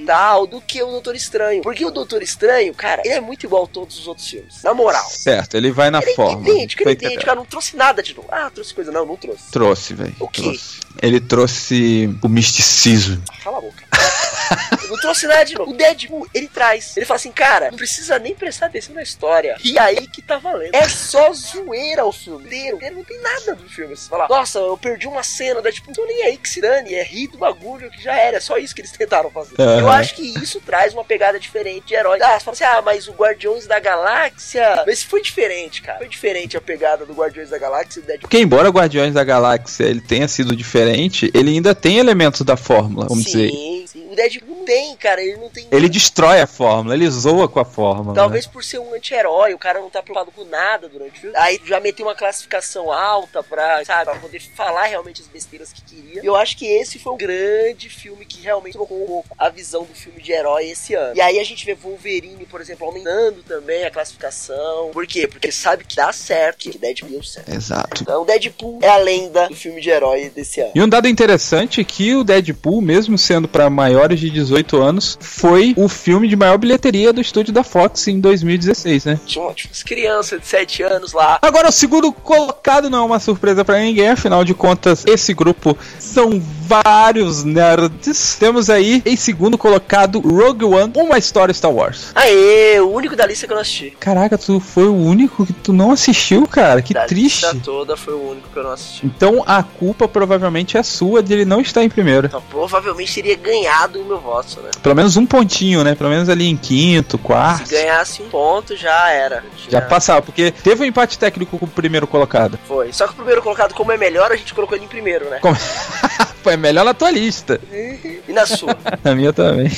e 0.00 0.04
tal, 0.06 0.46
do 0.46 0.60
que 0.60 0.82
o 0.82 0.86
Doutor 0.90 1.14
Estranho. 1.16 1.62
Porque 1.62 1.84
o 1.84 1.90
Doutor 1.90 2.22
Estranho, 2.22 2.74
cara, 2.74 3.02
ele 3.04 3.14
é 3.14 3.20
muito 3.20 3.44
igual 3.46 3.64
a 3.64 3.66
todos 3.66 3.98
os 3.98 4.06
outros 4.06 4.28
filmes. 4.28 4.62
Na 4.62 4.74
moral. 4.74 5.08
Certo, 5.08 5.56
ele 5.56 5.70
vai 5.70 5.90
na 5.90 6.00
Ele 6.00 6.10
é 6.10 6.14
forma. 6.14 6.40
idêntico, 6.48 6.82
ele 6.82 6.90
é 6.90 6.92
idêntico. 6.92 7.24
Cara, 7.24 7.36
não 7.36 7.44
trouxe 7.44 7.76
nada 7.76 8.02
de 8.02 8.14
novo. 8.14 8.28
Ah, 8.30 8.50
trouxe 8.50 8.74
coisa. 8.74 8.90
Não, 8.92 9.06
não 9.06 9.16
trouxe. 9.16 9.50
Trouxe, 9.50 9.94
velho. 9.94 10.14
O 10.20 10.28
quê? 10.28 10.42
Trouxe. 10.42 10.80
Ele 11.04 11.20
trouxe 11.20 12.16
o 12.22 12.28
misticismo. 12.28 13.22
Cala 13.44 13.58
a 13.58 13.60
boca. 13.60 13.84
Não 14.88 14.96
trouxe 14.96 15.26
nada 15.26 15.44
de 15.44 15.54
novo. 15.54 15.70
O 15.70 15.74
Deadpool, 15.74 16.26
ele 16.32 16.48
traz. 16.48 16.96
Ele 16.96 17.06
fala 17.06 17.16
assim, 17.16 17.32
cara, 17.32 17.70
não 17.70 17.76
precisa 17.76 18.18
nem 18.18 18.34
prestar 18.34 18.66
atenção 18.66 18.94
na 18.94 19.02
história. 19.02 19.56
E 19.64 19.78
aí 19.78 20.06
que 20.06 20.20
tá 20.20 20.36
valendo. 20.36 20.74
É 20.74 20.88
só 20.88 21.32
zoeira 21.32 22.04
o 22.04 22.12
filme 22.12 22.44
inteiro. 22.44 22.78
Ele 22.80 22.96
não 22.96 23.04
tem 23.04 23.20
nada 23.20 23.54
do 23.54 23.68
filme. 23.68 23.96
Você 23.96 24.08
fala, 24.08 24.28
nossa, 24.28 24.58
eu 24.58 24.76
perdi 24.76 25.06
uma 25.06 25.22
cena. 25.22 25.62
Da 25.62 25.72
tipo, 25.72 25.90
não 25.96 26.06
nem 26.06 26.22
aí 26.24 26.36
que 26.36 26.48
se 26.48 26.60
dane. 26.60 26.94
É 26.94 27.02
rir 27.02 27.28
do 27.28 27.38
bagulho 27.38 27.90
que 27.90 28.02
já 28.02 28.14
era. 28.14 28.36
É 28.36 28.40
só 28.40 28.58
isso 28.58 28.74
que 28.74 28.80
eles 28.82 28.92
tentaram 28.92 29.30
fazer. 29.30 29.54
Aham. 29.58 29.80
Eu 29.80 29.90
acho 29.90 30.14
que 30.14 30.22
isso 30.22 30.60
traz 30.60 30.92
uma 30.92 31.04
pegada 31.04 31.38
diferente 31.38 31.86
de 31.86 31.94
herói. 31.94 32.18
Ah, 32.22 32.38
você 32.38 32.44
fala 32.44 32.54
assim, 32.54 32.64
ah, 32.64 32.82
mas 32.82 33.08
o 33.08 33.12
Guardiões 33.12 33.66
da 33.66 33.80
Galáxia. 33.80 34.84
Mas 34.86 35.02
foi 35.02 35.22
diferente, 35.22 35.82
cara. 35.82 35.98
Foi 35.98 36.08
diferente 36.08 36.56
a 36.56 36.60
pegada 36.60 37.06
do 37.06 37.14
Guardiões 37.14 37.50
da 37.50 37.58
Galáxia 37.58 38.00
e 38.00 38.02
do 38.02 38.06
Deadpool. 38.06 38.28
Porque 38.28 38.38
embora 38.38 38.68
Guardiões 38.68 39.14
da 39.14 39.24
Galáxia 39.24 39.84
ele 39.84 40.00
tenha 40.00 40.28
sido 40.28 40.54
diferente, 40.54 41.30
ele 41.34 41.50
ainda 41.50 41.74
tem 41.74 41.98
elementos 41.98 42.42
da 42.42 42.56
fórmula. 42.56 43.08
Sim, 43.08 43.33
Sim, 43.34 43.73
O 43.94 44.14
Deadpool 44.14 44.56
não 44.56 44.64
tem, 44.64 44.96
cara. 44.96 45.22
Ele 45.22 45.36
não 45.36 45.48
tem. 45.50 45.66
Ele 45.70 45.88
destrói 45.88 46.40
a 46.40 46.46
fórmula, 46.46 46.94
ele 46.94 47.08
zoa 47.08 47.48
com 47.48 47.60
a 47.60 47.64
fórmula. 47.64 48.14
Talvez 48.14 48.46
por 48.46 48.62
ser 48.64 48.78
um 48.78 48.94
anti-herói, 48.94 49.54
o 49.54 49.58
cara 49.58 49.80
não 49.80 49.90
tá 49.90 50.02
preocupado 50.02 50.30
com 50.32 50.44
nada 50.44 50.88
durante 50.88 51.18
o 51.18 51.20
filme. 51.20 51.36
Aí 51.36 51.60
já 51.64 51.80
meteu 51.80 52.06
uma 52.06 52.14
classificação 52.14 52.92
alta 52.92 53.42
pra, 53.42 53.84
sabe, 53.84 54.10
pra 54.10 54.20
poder 54.20 54.40
falar 54.54 54.84
realmente 54.84 55.20
as 55.20 55.28
besteiras 55.28 55.72
que 55.72 55.82
queria. 55.82 56.22
E 56.22 56.26
eu 56.26 56.36
acho 56.36 56.56
que 56.56 56.66
esse 56.66 56.98
foi 56.98 57.12
um 57.12 57.16
grande 57.16 57.88
filme 57.88 58.24
que 58.24 58.40
realmente 58.40 58.74
trocou 58.74 59.02
um 59.02 59.06
pouco 59.06 59.28
a 59.38 59.48
visão 59.48 59.84
do 59.84 59.94
filme 59.94 60.20
de 60.20 60.32
herói 60.32 60.70
esse 60.70 60.94
ano. 60.94 61.16
E 61.16 61.20
aí 61.20 61.38
a 61.38 61.44
gente 61.44 61.64
vê 61.64 61.74
Wolverine, 61.74 62.46
por 62.46 62.60
exemplo, 62.60 62.86
aumentando 62.86 63.42
também 63.42 63.84
a 63.84 63.90
classificação. 63.90 64.90
Por 64.92 65.06
quê? 65.06 65.26
Porque 65.26 65.50
sabe 65.50 65.84
que 65.84 65.96
dá 65.96 66.12
certo, 66.12 66.58
que 66.70 66.78
Deadpool 66.78 67.10
deu 67.10 67.22
certo. 67.22 67.50
né? 67.50 67.56
Exato. 67.56 68.02
Então 68.02 68.24
Deadpool 68.24 68.78
é 68.82 68.88
a 68.88 68.96
lenda 68.96 69.48
do 69.48 69.56
filme 69.56 69.80
de 69.80 69.90
herói 69.90 70.30
desse 70.30 70.60
ano. 70.60 70.72
E 70.74 70.82
um 70.82 70.88
dado 70.88 71.08
interessante 71.08 71.80
é 71.80 71.84
que 71.84 72.14
o 72.14 72.24
Deadpool, 72.24 72.80
mesmo 72.80 73.18
sendo 73.18 73.48
para 73.48 73.68
maiores 73.74 74.20
de 74.20 74.30
18 74.30 74.80
anos, 74.80 75.18
foi 75.20 75.74
o 75.76 75.88
filme 75.88 76.28
de 76.28 76.36
maior 76.36 76.56
bilheteria 76.56 77.12
do 77.12 77.20
estúdio 77.20 77.52
da 77.52 77.62
Fox 77.64 78.08
em 78.08 78.20
2016, 78.20 79.04
né? 79.04 79.20
Tinha 79.26 79.44
umas 79.44 79.82
crianças 79.82 80.40
de 80.40 80.46
7 80.46 80.82
anos 80.82 81.12
lá. 81.12 81.38
Agora, 81.42 81.68
o 81.68 81.72
segundo 81.72 82.12
colocado 82.12 82.88
não 82.88 82.98
é 82.98 83.06
uma 83.06 83.20
surpresa 83.20 83.64
pra 83.64 83.80
ninguém, 83.80 84.08
afinal 84.10 84.44
de 84.44 84.54
contas, 84.54 85.04
esse 85.06 85.34
grupo 85.34 85.76
são 85.98 86.40
vários 86.66 87.44
nerds. 87.44 88.36
Temos 88.38 88.70
aí, 88.70 89.02
em 89.04 89.16
segundo 89.16 89.58
colocado, 89.58 90.20
Rogue 90.20 90.64
One, 90.64 90.92
uma 90.96 91.18
história 91.18 91.52
Star 91.52 91.72
Wars. 91.72 92.12
Aê, 92.14 92.80
o 92.80 92.90
único 92.90 93.16
da 93.16 93.26
lista 93.26 93.46
que 93.46 93.52
eu 93.52 93.56
não 93.56 93.62
assisti. 93.62 93.90
Caraca, 93.98 94.38
tu 94.38 94.60
foi 94.60 94.86
o 94.86 94.94
único 94.94 95.44
que 95.44 95.52
tu 95.52 95.72
não 95.72 95.90
assistiu, 95.90 96.46
cara. 96.46 96.80
Que 96.80 96.94
da 96.94 97.06
triste. 97.06 97.44
lista 97.44 97.56
toda 97.62 97.96
foi 97.96 98.14
o 98.14 98.30
único 98.30 98.48
que 98.48 98.58
eu 98.58 98.62
não 98.62 98.72
assisti. 98.72 99.06
Então 99.06 99.42
a 99.46 99.62
culpa 99.62 100.06
provavelmente 100.06 100.76
é 100.76 100.82
sua 100.82 101.22
de 101.22 101.32
ele 101.32 101.44
não 101.44 101.60
estar 101.60 101.82
em 101.82 101.88
primeiro. 101.88 102.26
Então 102.26 102.42
provavelmente 102.50 103.14
teria 103.14 103.36
ganhado 103.36 103.63
o 103.66 104.04
meu 104.04 104.18
voto, 104.20 104.60
né? 104.60 104.70
Pelo 104.82 104.94
menos 104.94 105.16
um 105.16 105.26
pontinho, 105.26 105.82
né? 105.84 105.94
Pelo 105.94 106.10
menos 106.10 106.28
ali 106.28 106.48
em 106.48 106.56
quinto, 106.56 107.18
quarto. 107.18 107.66
Se 107.68 107.74
ganhasse 107.74 108.22
um 108.22 108.28
ponto, 108.28 108.76
já 108.76 109.10
era. 109.10 109.42
Já 109.56 109.68
Tinha- 109.68 109.82
passava, 109.82 110.22
porque 110.22 110.50
teve 110.50 110.82
um 110.82 110.86
empate 110.86 111.18
técnico 111.18 111.58
com 111.58 111.64
o 111.66 111.68
primeiro 111.68 112.06
colocado. 112.06 112.58
Foi. 112.66 112.92
Só 112.92 113.06
que 113.06 113.12
o 113.12 113.16
primeiro 113.16 113.42
colocado, 113.42 113.74
como 113.74 113.92
é 113.92 113.96
melhor, 113.96 114.30
a 114.32 114.36
gente 114.36 114.52
colocou 114.54 114.76
ele 114.76 114.84
em 114.84 114.88
primeiro, 114.88 115.28
né? 115.30 115.38
Como- 115.40 115.56
Foi 116.44 116.58
melhor 116.58 116.84
na 116.84 116.92
tua 116.92 117.10
lista. 117.10 117.58
E 117.72 118.30
na 118.30 118.44
sua? 118.44 118.76
Na 119.02 119.14
minha 119.14 119.32
também. 119.32 119.70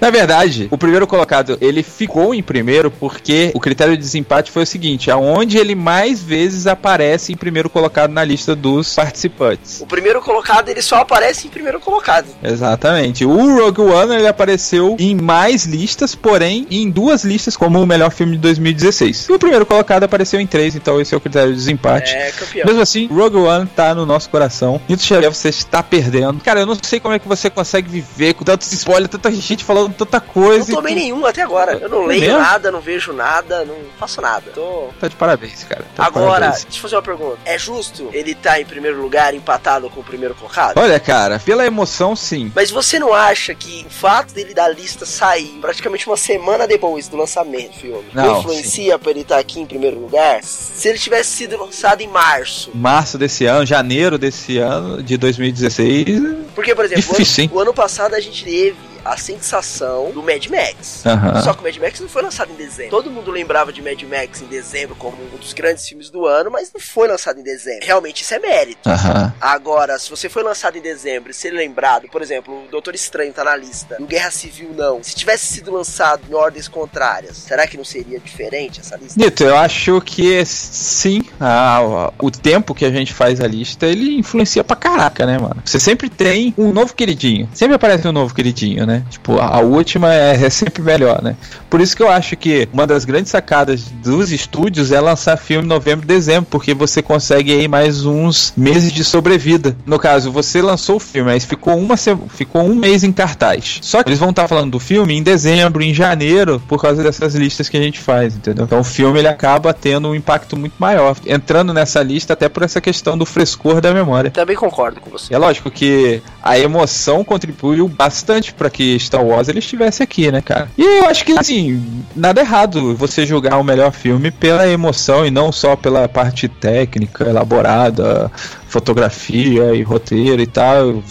Na 0.00 0.10
verdade, 0.10 0.68
o 0.70 0.78
primeiro 0.78 1.06
colocado, 1.06 1.58
ele 1.60 1.82
ficou 1.82 2.34
em 2.34 2.42
primeiro 2.42 2.90
porque 2.90 3.50
o 3.54 3.60
critério 3.60 3.96
de 3.96 4.02
desempate 4.02 4.52
foi 4.52 4.62
o 4.62 4.66
seguinte, 4.66 5.10
aonde 5.10 5.58
ele 5.58 5.74
mais 5.74 6.22
vezes 6.22 6.66
aparece 6.66 7.32
em 7.32 7.36
primeiro 7.36 7.68
colocado 7.68 8.12
na 8.12 8.22
lista 8.22 8.54
dos 8.54 8.94
participantes. 8.94 9.80
o 9.80 9.86
primeiro 9.86 10.20
colocado, 10.20 10.68
ele 10.68 10.80
só 10.80 10.96
aparece 10.96 11.48
em 11.48 11.50
primeiro 11.50 11.80
colocado. 11.80 12.26
Exatamente. 12.42 13.24
O 13.24 13.58
Rogue 13.58 13.80
One, 13.80 14.14
ele 14.14 14.28
apareceu 14.28 14.94
em 14.98 15.16
mais 15.16 15.64
listas, 15.64 16.14
porém 16.14 16.66
em 16.70 16.88
duas 16.88 17.24
listas 17.24 17.56
como 17.56 17.82
o 17.82 17.86
melhor 17.86 18.10
filme 18.12 18.36
de 18.36 18.42
2016. 18.42 19.26
E 19.28 19.32
o 19.32 19.38
primeiro 19.38 19.66
colocado 19.66 20.04
apareceu 20.04 20.40
em 20.40 20.46
três, 20.46 20.76
então 20.76 21.00
esse 21.00 21.14
é 21.14 21.16
o 21.16 21.20
critério 21.20 21.50
de 21.50 21.56
desempate. 21.56 22.14
É, 22.14 22.30
campeão. 22.30 22.66
Mesmo 22.66 22.82
assim, 22.82 23.08
Rogue 23.08 23.36
One 23.36 23.66
tá 23.74 23.94
no 23.94 24.06
nosso 24.06 24.30
coração. 24.30 24.80
Nito 24.88 25.02
Xavier, 25.02 25.32
você 25.32 25.47
está 25.48 25.82
perdendo. 25.82 26.40
Cara, 26.42 26.60
eu 26.60 26.66
não 26.66 26.76
sei 26.82 27.00
como 27.00 27.14
é 27.14 27.18
que 27.18 27.28
você 27.28 27.48
consegue 27.50 27.88
viver 27.88 28.34
com 28.34 28.44
tantos 28.44 28.70
spoilers, 28.72 29.10
tanta 29.10 29.30
gente 29.32 29.64
falando 29.64 29.92
tanta 29.94 30.20
coisa. 30.20 30.66
Não 30.70 30.76
tomei 30.76 30.94
tu 30.94 30.98
nenhum 31.00 31.26
até 31.26 31.42
agora. 31.42 31.72
Eu 31.74 31.88
não 31.88 32.04
É 32.04 32.06
leio 32.08 32.20
mesmo? 32.22 32.38
nada, 32.38 32.70
não 32.70 32.80
vejo 32.80 33.12
nada, 33.12 33.64
não 33.64 33.76
faço 33.98 34.20
nada. 34.20 34.50
Tô... 34.54 34.88
Tá 35.00 35.08
de 35.08 35.16
parabéns, 35.16 35.64
cara. 35.64 35.84
Tá 35.94 36.06
Agora, 36.06 36.26
parabéns. 36.40 36.64
deixa 36.64 36.78
eu 36.78 36.82
fazer 36.82 36.96
uma 36.96 37.02
pergunta. 37.02 37.38
É 37.44 37.58
justo 37.58 38.08
ele 38.12 38.34
tá 38.34 38.60
em 38.60 38.64
primeiro 38.64 39.00
lugar 39.00 39.34
empatado 39.34 39.88
com 39.90 40.00
o 40.00 40.04
primeiro 40.04 40.34
colocado? 40.34 40.78
Olha, 40.78 40.98
cara, 41.00 41.38
pela 41.38 41.66
emoção, 41.66 42.14
sim. 42.14 42.52
Mas 42.54 42.70
você 42.70 42.98
não 42.98 43.12
acha 43.12 43.54
que 43.54 43.84
o 43.86 43.90
fato 43.90 44.32
dele 44.34 44.54
da 44.54 44.68
lista 44.68 45.04
sair 45.06 45.58
praticamente 45.60 46.06
uma 46.06 46.16
semana 46.16 46.66
depois 46.66 47.08
do 47.08 47.16
lançamento 47.16 47.72
do 47.72 47.80
filme 47.80 48.04
Não, 48.12 48.38
influencia 48.40 48.98
pra 48.98 49.10
ele 49.10 49.20
estar 49.20 49.38
aqui 49.38 49.60
em 49.60 49.66
primeiro 49.66 49.98
lugar? 49.98 50.42
Se 50.42 50.88
ele 50.88 50.98
tivesse 50.98 51.30
sido 51.30 51.58
lançado 51.58 52.00
em 52.00 52.08
março. 52.08 52.70
Março 52.74 53.18
desse 53.18 53.44
ano, 53.46 53.64
janeiro 53.66 54.18
desse 54.18 54.58
ano, 54.58 55.02
de 55.02 55.16
2016. 55.38 56.22
Porque, 56.54 56.74
por 56.74 56.84
exemplo, 56.84 57.04
o, 57.12 57.16
ano, 57.16 57.50
o 57.52 57.60
ano 57.60 57.74
passado 57.74 58.14
a 58.14 58.20
gente 58.20 58.44
teve 58.44 58.76
a 59.04 59.16
sensação 59.16 60.10
do 60.12 60.22
Mad 60.22 60.44
Max. 60.46 61.04
Aham. 61.06 61.42
Só 61.42 61.52
que 61.52 61.60
o 61.60 61.62
Mad 61.64 61.76
Max 61.76 62.00
não 62.00 62.08
foi 62.08 62.22
lançado 62.22 62.50
em 62.52 62.54
dezembro. 62.56 62.90
Todo 62.90 63.10
mundo 63.10 63.30
lembrava 63.30 63.72
de 63.72 63.80
Mad 63.82 64.00
Max 64.02 64.42
em 64.42 64.46
dezembro 64.46 64.94
como 64.96 65.16
um 65.32 65.36
dos 65.36 65.52
grandes 65.52 65.86
filmes 65.88 66.10
do 66.10 66.26
ano, 66.26 66.50
mas 66.50 66.70
não 66.72 66.80
foi 66.80 67.08
lançado 67.08 67.38
em 67.40 67.42
dezembro. 67.42 67.84
Realmente 67.86 68.22
isso 68.22 68.34
é 68.34 68.38
mérito. 68.38 68.88
Aham. 68.88 69.32
Agora, 69.40 69.98
se 69.98 70.10
você 70.10 70.28
foi 70.28 70.42
lançado 70.42 70.76
em 70.76 70.80
dezembro 70.82 71.30
e 71.30 71.34
ser 71.34 71.50
lembrado, 71.50 72.08
por 72.10 72.22
exemplo, 72.22 72.64
o 72.64 72.68
Doutor 72.70 72.94
Estranho 72.94 73.32
tá 73.32 73.44
na 73.44 73.56
lista, 73.56 73.96
o 74.00 74.06
Guerra 74.06 74.30
Civil 74.30 74.70
não. 74.76 75.02
Se 75.02 75.14
tivesse 75.14 75.46
sido 75.54 75.72
lançado 75.72 76.22
em 76.28 76.34
ordens 76.34 76.68
contrárias, 76.68 77.36
será 77.36 77.66
que 77.66 77.76
não 77.76 77.84
seria 77.84 78.18
diferente 78.18 78.80
essa 78.80 78.96
lista? 78.96 79.18
Nito, 79.22 79.44
eu 79.44 79.56
acho 79.56 80.00
que 80.00 80.44
sim, 80.44 81.22
a- 81.40 82.12
o 82.20 82.30
tempo 82.30 82.74
que 82.74 82.84
a 82.84 82.90
gente 82.90 83.12
faz 83.12 83.40
a 83.40 83.46
lista, 83.46 83.86
ele 83.86 84.18
influencia 84.18 84.62
pra 84.64 84.76
caraca, 84.76 85.24
né, 85.26 85.38
mano? 85.38 85.62
Você 85.64 85.78
sempre 85.80 86.08
tem 86.08 86.54
um 86.56 86.72
novo 86.72 86.94
queridinho. 86.94 87.48
Sempre 87.54 87.76
aparece 87.76 88.06
um 88.06 88.12
novo 88.12 88.34
queridinho, 88.34 88.86
né? 88.86 88.97
Tipo, 89.10 89.38
a, 89.38 89.56
a 89.56 89.60
última 89.60 90.12
é, 90.14 90.44
é 90.44 90.50
sempre 90.50 90.82
melhor, 90.82 91.22
né? 91.22 91.36
Por 91.70 91.80
isso 91.80 91.96
que 91.96 92.02
eu 92.02 92.10
acho 92.10 92.36
que 92.36 92.68
uma 92.72 92.86
das 92.86 93.04
grandes 93.04 93.30
sacadas 93.30 93.82
dos 94.02 94.32
estúdios 94.32 94.90
é 94.92 95.00
lançar 95.00 95.36
filme 95.36 95.64
em 95.64 95.68
novembro 95.68 96.04
e 96.04 96.08
dezembro, 96.08 96.46
porque 96.50 96.72
você 96.74 97.02
consegue 97.02 97.52
aí 97.52 97.68
mais 97.68 98.04
uns 98.04 98.52
meses 98.56 98.92
de 98.92 99.04
sobrevida. 99.04 99.76
No 99.84 99.98
caso, 99.98 100.30
você 100.32 100.62
lançou 100.62 100.96
o 100.96 101.00
filme, 101.00 101.30
mas 101.30 101.44
ficou, 101.44 101.76
uma 101.76 101.96
se- 101.96 102.16
ficou 102.30 102.62
um 102.62 102.74
mês 102.74 103.04
em 103.04 103.12
cartaz. 103.12 103.78
Só 103.82 104.02
que 104.02 104.08
eles 104.08 104.18
vão 104.18 104.30
estar 104.30 104.48
falando 104.48 104.70
do 104.72 104.78
filme 104.78 105.14
em 105.16 105.22
dezembro, 105.22 105.82
em 105.82 105.92
janeiro, 105.92 106.62
por 106.66 106.80
causa 106.80 107.02
dessas 107.02 107.34
listas 107.34 107.68
que 107.68 107.76
a 107.76 107.82
gente 107.82 107.98
faz, 107.98 108.34
entendeu? 108.34 108.64
Então 108.64 108.80
o 108.80 108.84
filme 108.84 109.18
ele 109.18 109.28
acaba 109.28 109.74
tendo 109.74 110.08
um 110.08 110.14
impacto 110.14 110.56
muito 110.56 110.74
maior, 110.78 111.16
entrando 111.26 111.72
nessa 111.74 112.02
lista 112.02 112.32
até 112.32 112.48
por 112.48 112.62
essa 112.62 112.80
questão 112.80 113.16
do 113.18 113.26
frescor 113.26 113.80
da 113.80 113.92
memória. 113.92 114.30
Também 114.30 114.56
concordo 114.56 115.00
com 115.00 115.10
você. 115.10 115.34
É 115.34 115.38
lógico 115.38 115.70
que 115.70 116.22
a 116.42 116.58
emoção 116.58 117.22
contribuiu 117.24 117.86
bastante 117.88 118.52
para 118.54 118.70
que 118.78 118.96
Star 119.00 119.24
Wars 119.24 119.48
ele 119.48 119.58
estivesse 119.58 120.04
aqui, 120.04 120.30
né, 120.30 120.40
cara? 120.40 120.68
E 120.78 121.00
eu 121.00 121.06
acho 121.06 121.24
que, 121.24 121.32
assim, 121.32 121.82
nada 122.14 122.40
errado 122.40 122.94
você 122.94 123.26
julgar 123.26 123.58
o 123.58 123.64
melhor 123.64 123.90
filme 123.90 124.30
pela 124.30 124.68
emoção 124.68 125.26
e 125.26 125.32
não 125.32 125.50
só 125.50 125.74
pela 125.74 126.08
parte 126.08 126.46
técnica, 126.46 127.28
elaborada, 127.28 128.30
fotografia 128.68 129.74
e 129.74 129.82
roteiro 129.82 130.40
e 130.40 130.46
tal. 130.46 131.02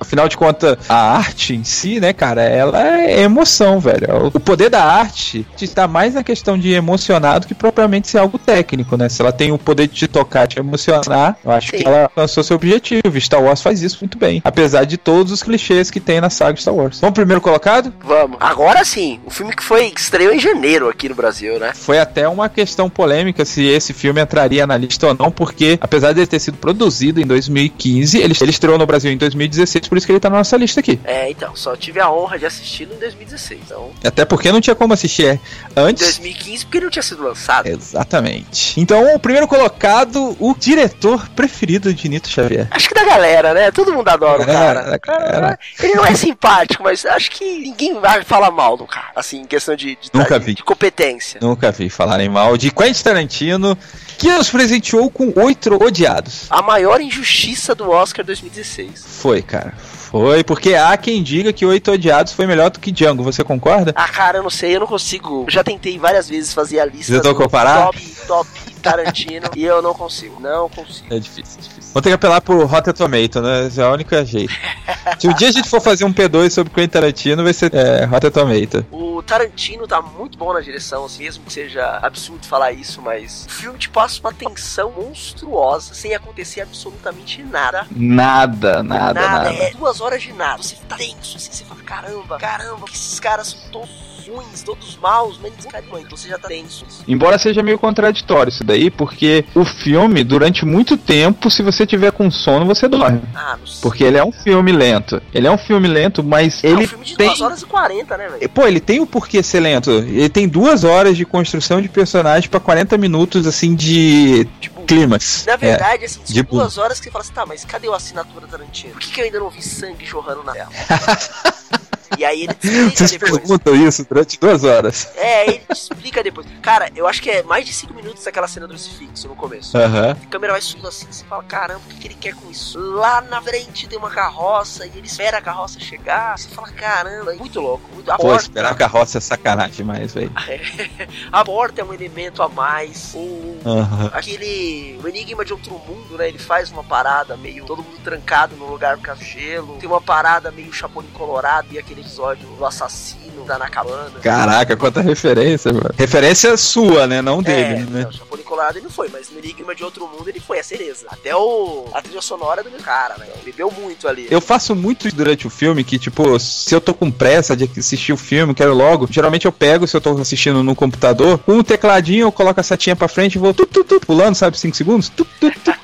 Afinal 0.00 0.28
de 0.28 0.36
contas, 0.36 0.78
a 0.88 1.16
arte 1.16 1.54
em 1.54 1.62
si, 1.62 2.00
né, 2.00 2.12
cara, 2.12 2.42
ela 2.42 2.98
é 2.98 3.20
emoção, 3.20 3.78
velho. 3.78 4.30
O 4.34 4.40
poder 4.40 4.68
da 4.68 4.82
arte 4.82 5.46
está 5.60 5.86
mais 5.86 6.14
na 6.14 6.24
questão 6.24 6.58
de 6.58 6.72
emocionar 6.72 7.38
do 7.38 7.46
que 7.46 7.54
propriamente 7.54 8.08
ser 8.08 8.18
algo 8.18 8.36
técnico, 8.36 8.96
né? 8.96 9.08
Se 9.08 9.22
ela 9.22 9.30
tem 9.30 9.52
o 9.52 9.58
poder 9.58 9.86
de 9.86 9.94
te 9.94 10.08
tocar, 10.08 10.48
te 10.48 10.58
emocionar, 10.58 11.36
eu 11.44 11.52
acho 11.52 11.70
Sim. 11.70 11.76
que 11.76 11.86
ela 11.86 12.02
alcançou 12.04 12.42
seu 12.42 12.56
objetivo. 12.56 13.20
Star 13.20 13.40
Wars 13.40 13.62
faz 13.62 13.80
isso 13.80 13.98
muito 14.00 14.18
bem. 14.18 14.40
Apesar 14.44 14.84
de 14.84 14.96
todos 14.96 15.30
os 15.30 15.42
clichês 15.42 15.88
que 15.88 16.00
tem 16.00 16.20
na 16.20 16.30
saga 16.30 16.58
Star 16.58 16.74
Wars. 16.74 17.00
Vamos 17.00 17.14
primeiro 17.14 17.40
colocado? 17.40 17.92
Vamos. 18.02 18.38
Agora 18.40 18.84
sim, 18.84 19.20
o 19.24 19.30
filme 19.30 19.54
que 19.54 19.62
foi 19.62 19.92
estreou 19.96 20.32
em 20.32 20.40
janeiro 20.40 20.88
aqui 20.88 21.08
no 21.08 21.14
Brasil, 21.14 21.60
né? 21.60 21.72
Foi 21.74 22.00
até 22.00 22.26
uma 22.26 22.48
questão 22.48 22.90
polêmica 22.90 23.44
se 23.44 23.64
esse 23.64 23.92
filme 23.92 24.20
entraria 24.20 24.66
na 24.66 24.76
lista 24.76 25.06
ou 25.06 25.14
não, 25.14 25.30
porque 25.30 25.78
apesar 25.80 26.12
de 26.12 26.20
ele 26.20 26.26
ter 26.26 26.40
sido 26.40 26.56
produzido 26.56 27.01
em 27.10 27.26
2015, 27.26 28.18
ele, 28.18 28.34
ele 28.40 28.50
estreou 28.50 28.78
no 28.78 28.86
Brasil 28.86 29.10
em 29.10 29.16
2016, 29.16 29.88
por 29.88 29.98
isso 29.98 30.06
que 30.06 30.12
ele 30.12 30.20
tá 30.20 30.30
na 30.30 30.38
nossa 30.38 30.56
lista 30.56 30.80
aqui. 30.80 30.98
É, 31.04 31.30
então, 31.30 31.54
só 31.56 31.76
tive 31.76 32.00
a 32.00 32.10
honra 32.10 32.38
de 32.38 32.46
assisti-lo 32.46 32.94
em 32.94 32.98
2016. 32.98 33.60
Então, 33.66 33.90
Até 34.04 34.24
porque 34.24 34.50
não 34.52 34.60
tinha 34.60 34.74
como 34.74 34.92
assistir 34.94 35.26
é, 35.26 35.38
antes. 35.76 36.04
2015, 36.18 36.64
porque 36.66 36.80
não 36.80 36.90
tinha 36.90 37.02
sido 37.02 37.22
lançado. 37.22 37.66
Exatamente. 37.66 38.80
Então, 38.80 39.14
o 39.14 39.18
primeiro 39.18 39.46
colocado, 39.46 40.36
o 40.40 40.54
diretor 40.58 41.28
preferido 41.30 41.92
de 41.92 42.08
Nito 42.08 42.28
Xavier. 42.28 42.66
Acho 42.70 42.88
que 42.88 42.94
da 42.94 43.04
galera, 43.04 43.54
né? 43.54 43.70
Todo 43.70 43.92
mundo 43.92 44.08
adora 44.08 44.42
o 44.42 44.46
cara. 44.46 44.98
galera. 44.98 45.58
Ele 45.80 45.94
não 45.94 46.04
é 46.04 46.14
simpático, 46.14 46.82
mas 46.82 47.04
acho 47.06 47.30
que 47.30 47.44
ninguém 47.58 47.98
vai 48.00 48.22
falar 48.24 48.50
mal 48.50 48.76
do 48.76 48.86
cara. 48.86 49.06
Assim, 49.14 49.40
em 49.40 49.46
questão 49.46 49.74
de, 49.76 49.96
de, 50.00 50.10
Nunca 50.12 50.38
de- 50.38 50.46
vi. 50.46 50.54
de 50.54 50.62
competência. 50.62 51.38
Nunca 51.42 51.70
vi 51.70 51.88
falarem 51.88 52.28
mal 52.28 52.56
de 52.56 52.70
Quentin 52.70 53.02
Tarantino, 53.02 53.76
que 54.18 54.30
nos 54.30 54.50
presenteou 54.50 55.10
com 55.10 55.32
oito 55.36 55.74
odiados. 55.82 56.46
A 56.50 56.62
maior 56.62 57.00
injustiça 57.00 57.74
do 57.74 57.90
Oscar 57.90 58.24
2016. 58.24 59.04
Foi, 59.06 59.42
cara. 59.42 59.74
Foi, 60.12 60.44
porque 60.44 60.74
há 60.74 60.94
quem 60.98 61.22
diga 61.22 61.54
que 61.54 61.64
Oito 61.64 61.90
Odiados 61.90 62.34
foi 62.34 62.46
melhor 62.46 62.68
do 62.68 62.78
que 62.78 62.92
Django, 62.92 63.22
você 63.22 63.42
concorda? 63.42 63.94
Ah, 63.96 64.06
cara, 64.06 64.38
eu 64.38 64.42
não 64.42 64.50
sei, 64.50 64.76
eu 64.76 64.80
não 64.80 64.86
consigo. 64.86 65.44
Eu 65.46 65.50
já 65.50 65.64
tentei 65.64 65.98
várias 65.98 66.28
vezes 66.28 66.52
fazer 66.52 66.80
a 66.80 66.84
lista 66.84 67.14
Tentou 67.14 67.34
comparar? 67.34 67.86
top, 67.86 68.16
top 68.26 68.48
Tarantino 68.82 69.48
e 69.56 69.64
eu 69.64 69.80
não 69.80 69.94
consigo. 69.94 70.38
Não 70.38 70.68
consigo. 70.68 71.06
É 71.08 71.18
difícil, 71.18 71.60
é 71.60 71.62
difícil. 71.62 71.90
Vou 71.94 72.02
ter 72.02 72.10
que 72.10 72.14
apelar 72.14 72.42
pro 72.42 72.66
Rotten 72.66 72.92
Tomato, 72.92 73.40
né? 73.40 73.70
É 73.74 73.84
o 73.86 73.92
único 73.92 74.24
jeito. 74.24 74.52
Se 75.18 75.28
um 75.28 75.32
dia 75.32 75.48
a 75.48 75.52
gente 75.52 75.68
for 75.68 75.80
fazer 75.80 76.04
um 76.04 76.12
P2 76.12 76.50
sobre 76.50 76.74
Quentin 76.74 76.88
Tarantino, 76.88 77.42
vai 77.42 77.54
ser 77.54 77.72
é, 77.74 78.04
Rotten 78.04 78.30
Tomato. 78.30 78.84
O 78.90 79.01
O 79.22 79.24
Tarantino 79.24 79.86
tá 79.86 80.02
muito 80.02 80.36
bom 80.36 80.52
na 80.52 80.60
direção, 80.60 81.04
assim, 81.04 81.22
mesmo 81.22 81.44
que 81.44 81.52
seja 81.52 82.00
absurdo 82.02 82.44
falar 82.44 82.72
isso, 82.72 83.00
mas 83.00 83.46
o 83.46 83.50
filme 83.50 83.78
te 83.78 83.88
passa 83.88 84.18
uma 84.18 84.32
tensão 84.32 84.90
monstruosa, 84.90 85.94
sem 85.94 86.12
acontecer 86.12 86.60
absolutamente 86.60 87.40
nada. 87.40 87.86
Nada, 87.92 88.82
nada, 88.82 89.20
nada. 89.20 89.50
É 89.54 89.70
duas 89.70 90.00
horas 90.00 90.22
de 90.22 90.32
nada. 90.32 90.60
Você 90.60 90.74
tá 90.88 90.96
tenso, 90.96 91.36
assim, 91.36 91.52
você 91.52 91.64
fala, 91.64 91.80
caramba, 91.82 92.36
caramba, 92.36 92.84
que 92.84 92.96
esses 92.96 93.20
caras 93.20 93.46
são 93.50 93.60
todos 93.70 94.11
ruins, 94.26 94.62
todos 94.62 94.96
maus, 94.96 95.38
menos 95.38 95.64
carinho. 95.66 95.98
Então 95.98 96.16
você 96.16 96.28
já 96.28 96.38
tá 96.38 96.48
tenso. 96.48 96.84
Embora 97.06 97.38
seja 97.38 97.62
meio 97.62 97.78
contraditório 97.78 98.50
isso 98.50 98.64
daí, 98.64 98.90
porque 98.90 99.44
o 99.54 99.64
filme, 99.64 100.24
durante 100.24 100.64
muito 100.64 100.96
tempo, 100.96 101.50
se 101.50 101.62
você 101.62 101.86
tiver 101.86 102.12
com 102.12 102.30
sono, 102.30 102.66
você 102.66 102.88
dorme. 102.88 103.22
Ah, 103.34 103.56
não 103.58 103.66
sei. 103.66 103.80
Porque 103.82 104.04
ele 104.04 104.16
é 104.16 104.24
um 104.24 104.32
filme 104.32 104.72
lento. 104.72 105.22
Ele 105.32 105.46
é 105.46 105.50
um 105.50 105.58
filme 105.58 105.88
lento, 105.88 106.22
mas 106.22 106.62
é 106.62 106.68
ele 106.68 106.84
um 106.84 106.88
filme 106.88 107.04
de 107.04 107.16
tem. 107.16 107.28
2 107.28 107.40
horas 107.40 107.62
e 107.62 107.66
40, 107.66 108.16
né, 108.16 108.28
velho? 108.28 108.48
Pô, 108.50 108.66
ele 108.66 108.80
tem 108.80 109.00
o 109.00 109.06
porquê 109.06 109.42
ser 109.42 109.60
lento. 109.60 109.90
Ele 109.90 110.28
tem 110.28 110.48
duas 110.48 110.84
horas 110.84 111.16
de 111.16 111.24
construção 111.24 111.80
de 111.80 111.88
personagem 111.88 112.48
pra 112.48 112.60
40 112.60 112.96
minutos, 112.98 113.46
assim, 113.46 113.74
de 113.74 114.46
Tipo, 114.60 114.82
clímax. 114.82 115.44
Na 115.46 115.56
verdade, 115.56 116.04
assim, 116.04 116.20
são 116.24 116.34
de 116.34 116.42
duas 116.42 116.78
horas 116.78 116.98
que 116.98 117.04
você 117.04 117.10
fala 117.10 117.24
assim, 117.24 117.32
tá, 117.32 117.46
mas 117.46 117.64
cadê 117.64 117.88
a 117.88 117.96
assinatura 117.96 118.46
Tarantino? 118.46 118.92
Por 118.92 119.00
que, 119.00 119.10
que 119.10 119.20
eu 119.20 119.24
ainda 119.24 119.38
não 119.40 119.50
vi 119.50 119.62
sangue 119.62 120.04
jorrando 120.04 120.42
na 120.42 120.52
tela? 120.52 120.70
e 122.18 122.24
aí 122.24 122.42
ele 122.42 122.52
É. 122.52 122.54
explica 122.66 122.90
Vocês 122.96 123.10
depois. 123.12 123.32
perguntam 123.38 123.74
isso 123.76 124.04
durante 124.08 124.38
duas 124.38 124.64
horas. 124.64 125.08
É, 125.16 125.46
ele 125.48 125.58
te 125.58 125.72
explica 125.72 126.22
depois. 126.22 126.46
Cara, 126.60 126.90
eu 126.94 127.06
acho 127.06 127.22
que 127.22 127.30
é 127.30 127.42
mais 127.42 127.64
de 127.64 127.72
5 127.72 127.94
minutos 127.94 128.24
daquela 128.24 128.46
cena 128.48 128.66
do 128.66 128.70
crucifixo 128.74 129.28
no 129.28 129.36
começo. 129.36 129.76
Aham. 129.76 130.16
A 130.22 130.26
câmera 130.26 130.52
vai 130.54 130.62
subindo 130.62 130.88
assim, 130.88 131.06
você 131.10 131.24
fala, 131.24 131.42
caramba, 131.44 131.80
o 131.84 131.88
que, 131.88 131.96
que 132.00 132.06
ele 132.08 132.14
quer 132.14 132.34
com 132.34 132.50
isso? 132.50 132.78
Lá 132.78 133.20
na 133.22 133.40
frente 133.40 133.86
tem 133.88 133.98
uma 133.98 134.10
carroça 134.10 134.86
e 134.86 134.90
ele 134.96 135.06
espera 135.06 135.38
a 135.38 135.42
carroça 135.42 135.78
chegar. 135.80 136.38
Você 136.38 136.48
fala, 136.48 136.68
caramba, 136.72 137.34
muito 137.34 137.60
louco. 137.60 137.88
Muito... 137.94 138.10
A, 138.10 138.16
Pô, 138.16 138.24
porta, 138.24 138.42
esperar 138.42 138.72
a 138.72 138.74
carroça 138.74 139.18
é 139.18 139.20
sacanagem 139.20 139.76
demais, 139.76 140.12
velho. 140.14 140.32
a 141.30 141.44
porta 141.44 141.80
é 141.80 141.84
um 141.84 141.92
elemento 141.92 142.42
a 142.42 142.48
mais. 142.48 143.12
O, 143.14 143.56
Aham. 143.64 144.10
Aquele. 144.12 144.98
O 145.02 145.08
Enigma 145.08 145.44
de 145.44 145.52
Outro 145.52 145.72
Mundo, 145.86 146.16
né? 146.16 146.28
Ele 146.28 146.38
faz 146.38 146.70
uma 146.70 146.82
parada 146.84 147.36
meio. 147.36 147.64
Todo 147.64 147.82
mundo 147.82 147.98
trancado 148.02 148.56
no 148.56 148.66
lugar 148.66 148.96
com 148.98 149.14
gelo. 149.16 149.76
Tem 149.78 149.88
uma 149.88 150.00
parada 150.00 150.50
meio 150.50 150.72
Chapolin 150.72 151.08
Colorado 151.12 151.68
e 151.70 151.78
aquele 151.78 152.01
episódio 152.02 152.46
do 152.46 152.64
assassino 152.64 153.44
da 153.44 153.58
na 153.58 153.68
cabana. 153.68 154.10
Caraca, 154.22 154.76
quanta 154.76 155.00
referência, 155.00 155.72
mano. 155.72 155.90
Referência 155.96 156.56
sua, 156.56 157.06
né? 157.06 157.22
Não 157.22 157.42
dele, 157.42 157.82
é, 157.82 157.90
né? 157.90 158.02
não, 158.04 158.12
Chapolin 158.12 158.42
Colorado 158.42 158.78
ele 158.78 158.84
não 158.84 158.90
foi, 158.90 159.08
mas 159.08 159.30
no 159.30 159.38
Enigma 159.38 159.74
de 159.74 159.82
Outro 159.84 160.06
Mundo 160.06 160.28
ele 160.28 160.40
foi 160.40 160.58
a 160.58 160.62
cereza. 160.62 161.06
Até 161.08 161.34
o. 161.34 161.86
A 161.92 162.02
trilha 162.02 162.20
sonora 162.20 162.62
do 162.62 162.70
meu 162.70 162.80
cara, 162.80 163.16
né? 163.18 163.26
Ele 163.34 163.42
bebeu 163.44 163.70
muito 163.70 164.06
ali. 164.06 164.26
Eu 164.30 164.40
faço 164.40 164.74
muito 164.74 165.08
durante 165.14 165.46
o 165.46 165.50
filme, 165.50 165.82
que, 165.84 165.98
tipo, 165.98 166.38
se 166.38 166.74
eu 166.74 166.80
tô 166.80 166.94
com 166.94 167.10
pressa 167.10 167.56
de 167.56 167.64
assistir 167.64 168.12
o 168.12 168.16
filme, 168.16 168.54
quero 168.54 168.74
logo, 168.74 169.08
geralmente 169.10 169.46
eu 169.46 169.52
pego, 169.52 169.86
se 169.86 169.96
eu 169.96 170.00
tô 170.00 170.18
assistindo 170.20 170.62
no 170.62 170.74
computador, 170.74 171.38
com 171.38 171.54
um 171.54 171.62
tecladinho, 171.62 172.26
eu 172.26 172.32
coloco 172.32 172.60
a 172.60 172.62
setinha 172.62 172.94
pra 172.94 173.08
frente 173.08 173.36
e 173.36 173.38
vou 173.38 173.54
tu, 173.54 173.66
tu, 173.66 173.84
tu, 173.84 174.00
pulando, 174.00 174.34
sabe, 174.34 174.58
5 174.58 174.76
segundos? 174.76 175.08
Tu, 175.08 175.24
tu, 175.40 175.50
tu. 175.50 175.81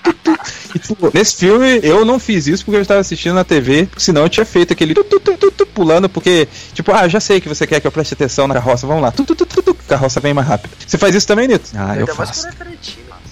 E, 0.74 0.78
tipo, 0.78 1.10
nesse 1.12 1.36
filme, 1.36 1.80
eu 1.82 2.04
não 2.04 2.18
fiz 2.18 2.46
isso 2.46 2.64
porque 2.64 2.76
eu 2.76 2.82
estava 2.82 3.00
assistindo 3.00 3.34
na 3.34 3.44
TV, 3.44 3.88
senão 3.96 4.22
eu 4.22 4.28
tinha 4.28 4.44
feito 4.44 4.72
aquele 4.72 4.94
tu, 4.94 5.04
tu, 5.04 5.20
tu, 5.20 5.36
tu, 5.36 5.50
tu, 5.50 5.66
pulando, 5.66 6.08
porque, 6.08 6.48
tipo, 6.74 6.92
ah, 6.92 7.08
já 7.08 7.20
sei 7.20 7.40
que 7.40 7.48
você 7.48 7.66
quer 7.66 7.80
que 7.80 7.86
eu 7.86 7.92
preste 7.92 8.14
atenção 8.14 8.46
na 8.46 8.54
carroça, 8.54 8.86
vamos 8.86 9.02
lá, 9.02 9.10
tu, 9.10 9.24
tu, 9.24 9.34
tu, 9.34 9.46
tu, 9.46 9.62
tu, 9.62 9.74
carroça 9.86 10.20
vem 10.20 10.34
mais 10.34 10.46
rápido. 10.46 10.72
Você 10.86 10.98
faz 10.98 11.14
isso 11.14 11.26
também, 11.26 11.48
Nito? 11.48 11.70
Ah, 11.74 11.96
eu 11.96 12.06
mais 12.06 12.16
faço. 12.16 12.48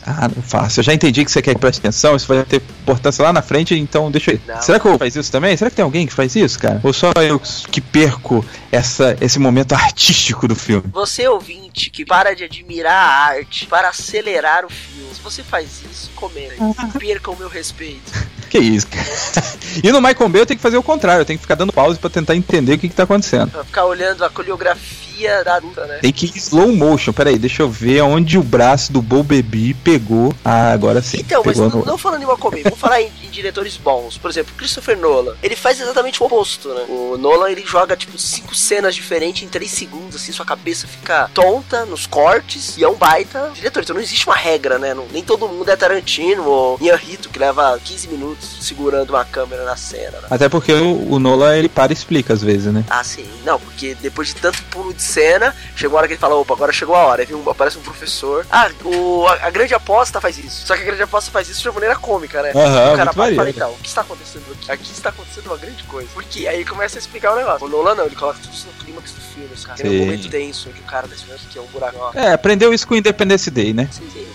Ah, 0.06 0.28
não 0.34 0.42
faço. 0.42 0.80
Eu 0.80 0.84
já 0.84 0.94
entendi 0.94 1.24
que 1.24 1.30
você 1.30 1.42
quer 1.42 1.54
que 1.54 1.60
preste 1.60 1.80
atenção, 1.80 2.14
isso 2.14 2.28
vai 2.28 2.44
ter 2.44 2.56
importância 2.56 3.24
lá 3.24 3.32
na 3.32 3.42
frente, 3.42 3.74
então 3.74 4.08
deixa 4.10 4.30
aí. 4.30 4.40
Não. 4.46 4.62
Será 4.62 4.78
que 4.78 4.86
eu 4.86 4.96
faz 4.96 5.16
isso 5.16 5.32
também? 5.32 5.56
Será 5.56 5.68
que 5.68 5.76
tem 5.76 5.82
alguém 5.82 6.06
que 6.06 6.12
faz 6.12 6.36
isso, 6.36 6.58
cara? 6.58 6.80
Ou 6.82 6.92
só 6.92 7.10
eu 7.16 7.40
que 7.70 7.80
perco 7.80 8.44
essa, 8.70 9.16
esse 9.20 9.38
momento 9.38 9.74
artístico 9.74 10.46
do 10.46 10.54
filme? 10.54 10.84
Você 10.92 11.26
ouvinte 11.26 11.90
que 11.90 12.04
para 12.04 12.34
de 12.34 12.44
admirar 12.44 12.94
a 12.94 13.26
arte 13.26 13.66
para 13.66 13.88
acelerar 13.88 14.64
o 14.64 14.70
filme. 14.70 15.12
Se 15.12 15.20
você 15.20 15.42
faz 15.42 15.82
isso, 15.90 16.10
comenta. 16.14 16.54
Perca 16.98 17.30
o 17.30 17.36
meu 17.36 17.48
respeito. 17.48 18.12
Que 18.50 18.58
isso, 18.58 18.86
cara. 18.86 19.06
E 19.82 19.92
no 19.92 20.00
Michael 20.00 20.28
Bay 20.30 20.42
eu 20.42 20.46
tenho 20.46 20.56
que 20.56 20.62
fazer 20.62 20.76
o 20.76 20.82
contrário, 20.82 21.20
eu 21.20 21.24
tenho 21.26 21.38
que 21.38 21.42
ficar 21.42 21.54
dando 21.54 21.72
pause 21.72 21.98
pra 21.98 22.08
tentar 22.08 22.34
entender 22.34 22.74
o 22.74 22.78
que, 22.78 22.88
que 22.88 22.94
tá 22.94 23.02
acontecendo. 23.02 23.50
Pra 23.50 23.64
ficar 23.64 23.84
olhando 23.84 24.24
a 24.24 24.30
coreografia 24.30 25.44
da 25.44 25.58
luta, 25.58 25.84
né? 25.86 25.98
Tem 26.00 26.12
que 26.12 26.26
ir 26.26 26.36
slow 26.36 26.74
motion. 26.74 27.12
Peraí, 27.12 27.38
deixa 27.38 27.62
eu 27.62 27.68
ver 27.68 28.00
onde 28.02 28.38
o 28.38 28.42
braço 28.42 28.92
do 28.92 29.02
Bo 29.02 29.22
Baby 29.22 29.74
pegou. 29.84 30.34
Ah, 30.44 30.72
agora 30.72 31.02
sim. 31.02 31.18
Então, 31.18 31.42
mas 31.44 31.58
no... 31.58 31.84
não 31.84 31.98
falando 31.98 32.22
em 32.22 32.26
Michael 32.26 32.50
Bay, 32.50 32.62
vamos 32.62 32.78
falar 32.78 33.02
em 33.02 33.10
diretores 33.36 33.76
bons. 33.76 34.18
Por 34.18 34.30
exemplo, 34.30 34.54
Christopher 34.56 34.96
Nolan. 34.98 35.36
Ele 35.42 35.54
faz 35.56 35.80
exatamente 35.80 36.22
o 36.22 36.26
oposto, 36.26 36.68
né? 36.74 36.84
O 36.88 37.16
Nolan, 37.18 37.50
ele 37.50 37.64
joga, 37.64 37.96
tipo, 37.96 38.18
cinco 38.18 38.54
cenas 38.54 38.94
diferentes 38.94 39.42
em 39.42 39.48
três 39.48 39.70
segundos, 39.70 40.16
assim, 40.16 40.32
sua 40.32 40.44
cabeça 40.44 40.86
fica 40.86 41.30
tonta 41.34 41.84
nos 41.84 42.06
cortes, 42.06 42.76
e 42.76 42.84
é 42.84 42.88
um 42.88 42.94
baita 42.94 43.50
diretor. 43.54 43.82
Então 43.82 43.94
não 43.94 44.02
existe 44.02 44.26
uma 44.26 44.34
regra, 44.36 44.78
né? 44.78 44.94
Não- 44.94 45.06
nem 45.12 45.22
todo 45.22 45.48
mundo 45.48 45.68
é 45.70 45.76
Tarantino 45.76 46.44
ou 46.44 46.76
Rito 46.96 47.28
que 47.28 47.38
leva 47.38 47.78
15 47.84 48.08
minutos 48.08 48.56
segurando 48.60 49.10
uma 49.10 49.24
câmera 49.24 49.64
na 49.64 49.76
cena, 49.76 50.18
né? 50.20 50.28
Até 50.30 50.48
porque 50.48 50.72
o, 50.72 51.12
o 51.12 51.18
Nola 51.18 51.56
ele 51.58 51.68
para 51.68 51.92
e 51.92 51.94
explica 51.94 52.32
às 52.32 52.42
vezes, 52.42 52.72
né? 52.72 52.84
Ah, 52.88 53.04
sim. 53.04 53.26
Não, 53.44 53.60
porque 53.60 53.94
depois 53.96 54.28
de 54.28 54.36
tanto 54.36 54.62
pulo 54.64 54.94
de 54.94 55.02
cena, 55.02 55.54
chegou 55.76 55.96
a 55.96 56.00
hora 56.00 56.08
que 56.08 56.14
ele 56.14 56.20
fala, 56.20 56.34
opa, 56.36 56.54
agora 56.54 56.72
chegou 56.72 56.94
a 56.96 57.00
hora. 57.06 57.22
Aí 57.22 57.26
viu, 57.26 57.42
aparece 57.48 57.76
um 57.78 57.82
professor. 57.82 58.46
Ah, 58.50 58.70
o, 58.84 59.26
a, 59.26 59.46
a 59.46 59.50
grande 59.50 59.74
aposta 59.74 60.20
faz 60.20 60.38
isso. 60.38 60.66
Só 60.66 60.74
que 60.74 60.82
a 60.82 60.86
grande 60.86 61.02
aposta 61.02 61.30
faz 61.30 61.48
isso 61.48 61.60
de 61.62 61.68
uma 61.68 61.74
maneira 61.74 61.96
cômica, 61.96 62.42
né? 62.42 62.52
Aham, 62.54 62.94
o 62.94 62.96
cara 62.96 63.12
maneiro. 63.34 63.56
então, 63.58 63.72
o 63.72 63.76
que 63.78 63.88
está 63.88 64.00
acontecendo 64.02 64.44
aqui? 64.52 64.70
Aqui 64.70 64.92
está 64.92 65.08
acontecendo 65.08 65.46
uma 65.46 65.56
grande 65.56 65.82
coisa. 65.84 66.08
Por 66.12 66.22
quê? 66.24 66.46
Aí 66.46 66.64
começa 66.64 66.98
a 66.98 67.00
explicar 67.00 67.32
o 67.32 67.36
negócio. 67.36 67.66
O 67.66 67.70
Nolan 67.70 67.94
não, 67.94 68.06
ele 68.06 68.14
coloca 68.16 68.38
tudo 68.40 68.52
isso 68.52 68.66
no 68.66 68.72
clímax 68.84 69.12
do 69.12 69.20
filme, 69.20 69.50
os 69.52 69.64
caras. 69.64 69.80
Tem 69.80 69.90
um 69.90 70.04
momento 70.04 70.28
tenso 70.28 70.68
onde 70.68 70.80
o 70.80 70.84
cara 70.84 71.08
tá 71.08 71.16
que 71.50 71.58
é 71.58 71.62
um 71.62 71.66
buraco. 71.66 71.96
Ó, 71.98 72.12
É, 72.14 72.32
aprendeu 72.32 72.72
isso 72.72 72.86
com 72.86 72.94
o 72.94 72.96
Independence 72.96 73.50
Day, 73.50 73.72
né? 73.72 73.88
sim, 73.90 74.08
sim. 74.12 74.26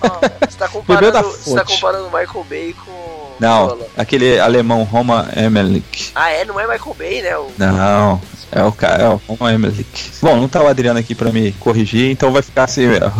Ó, 0.00 0.46
você 0.46 0.56
tá 0.58 0.66
da 0.66 0.68
comparando, 0.68 1.22
você 1.22 1.54
tá 1.54 1.64
comparando 1.64 2.06
o 2.08 2.10
Michael 2.10 2.44
Bay 2.44 2.74
com 2.84 3.23
Não, 3.40 3.78
aquele 3.96 4.38
alemão 4.38 4.82
Roma 4.84 5.28
Emmerich. 5.36 6.10
Ah, 6.14 6.30
é? 6.30 6.44
Não 6.44 6.58
é 6.58 6.66
Michael 6.66 6.96
Bay, 6.98 7.22
né? 7.22 7.36
O... 7.36 7.50
Não, 7.58 8.20
é 8.52 8.62
o 8.62 8.72
cara, 8.72 9.02
é 9.02 9.08
o 9.08 9.20
Roma 9.28 9.52
Emmerich. 9.52 10.10
Bom, 10.22 10.36
não 10.36 10.48
tá 10.48 10.62
o 10.62 10.66
Adriano 10.68 10.98
aqui 10.98 11.14
pra 11.14 11.30
me 11.32 11.52
corrigir, 11.52 12.10
então 12.10 12.32
vai 12.32 12.42
ficar 12.42 12.64
assim 12.64 12.86
mesmo. 12.86 13.12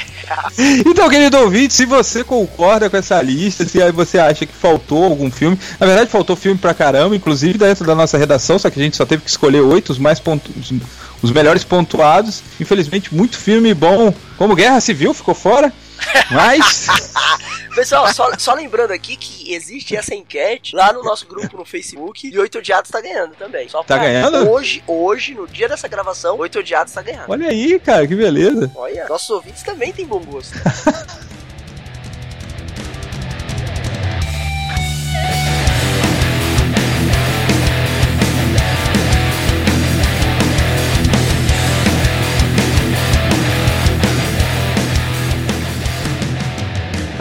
então, 0.86 1.08
querido 1.08 1.38
ouvinte, 1.38 1.74
se 1.74 1.84
você 1.86 2.22
concorda 2.24 2.88
com 2.90 2.96
essa 2.96 3.20
lista, 3.22 3.64
se 3.66 3.82
aí 3.82 3.92
você 3.92 4.18
acha 4.18 4.46
que 4.46 4.52
faltou 4.54 5.04
algum 5.04 5.30
filme, 5.30 5.58
na 5.78 5.86
verdade 5.86 6.10
faltou 6.10 6.36
filme 6.36 6.58
pra 6.58 6.74
caramba, 6.74 7.14
inclusive 7.16 7.58
dentro 7.58 7.84
da 7.86 7.94
nossa 7.94 8.16
redação, 8.18 8.58
só 8.58 8.70
que 8.70 8.78
a 8.78 8.82
gente 8.82 8.96
só 8.96 9.04
teve 9.06 9.22
que 9.22 9.30
escolher 9.30 9.60
oito, 9.60 9.90
os 9.90 9.98
mais 9.98 10.20
pontu... 10.20 10.50
os- 10.58 10.72
os 11.22 11.30
melhores 11.30 11.64
pontuados. 11.64 12.42
Infelizmente, 12.60 13.14
muito 13.14 13.38
filme 13.38 13.72
bom, 13.72 14.12
como 14.36 14.54
Guerra 14.54 14.78
Civil 14.78 15.14
ficou 15.14 15.34
fora, 15.34 15.72
mas 16.30 16.86
Pessoal, 17.74 18.12
só, 18.14 18.30
só 18.38 18.54
lembrando 18.54 18.92
aqui 18.92 19.16
que 19.16 19.52
existe 19.52 19.96
essa 19.96 20.14
enquete 20.14 20.76
lá 20.76 20.92
no 20.92 21.02
nosso 21.02 21.26
grupo 21.26 21.56
no 21.56 21.64
Facebook 21.64 22.28
e 22.28 22.38
Oito 22.38 22.58
Odiados 22.58 22.88
tá 22.88 23.00
ganhando 23.00 23.34
também. 23.34 23.68
Só 23.68 23.82
Tá 23.82 23.98
ganhando? 23.98 24.48
Hoje, 24.48 24.82
hoje, 24.86 25.34
no 25.34 25.46
dia 25.48 25.68
dessa 25.68 25.88
gravação, 25.88 26.38
Oito 26.38 26.60
Odiados 26.60 26.92
tá 26.92 27.02
ganhando. 27.02 27.28
olha 27.28 27.48
aí, 27.48 27.80
cara, 27.80 28.06
que 28.06 28.14
beleza. 28.14 28.70
Olha, 28.76 29.08
nossos 29.08 29.28
ouvintes 29.30 29.64
também 29.64 29.92
têm 29.92 30.06
bom 30.06 30.20
gosto. 30.20 30.54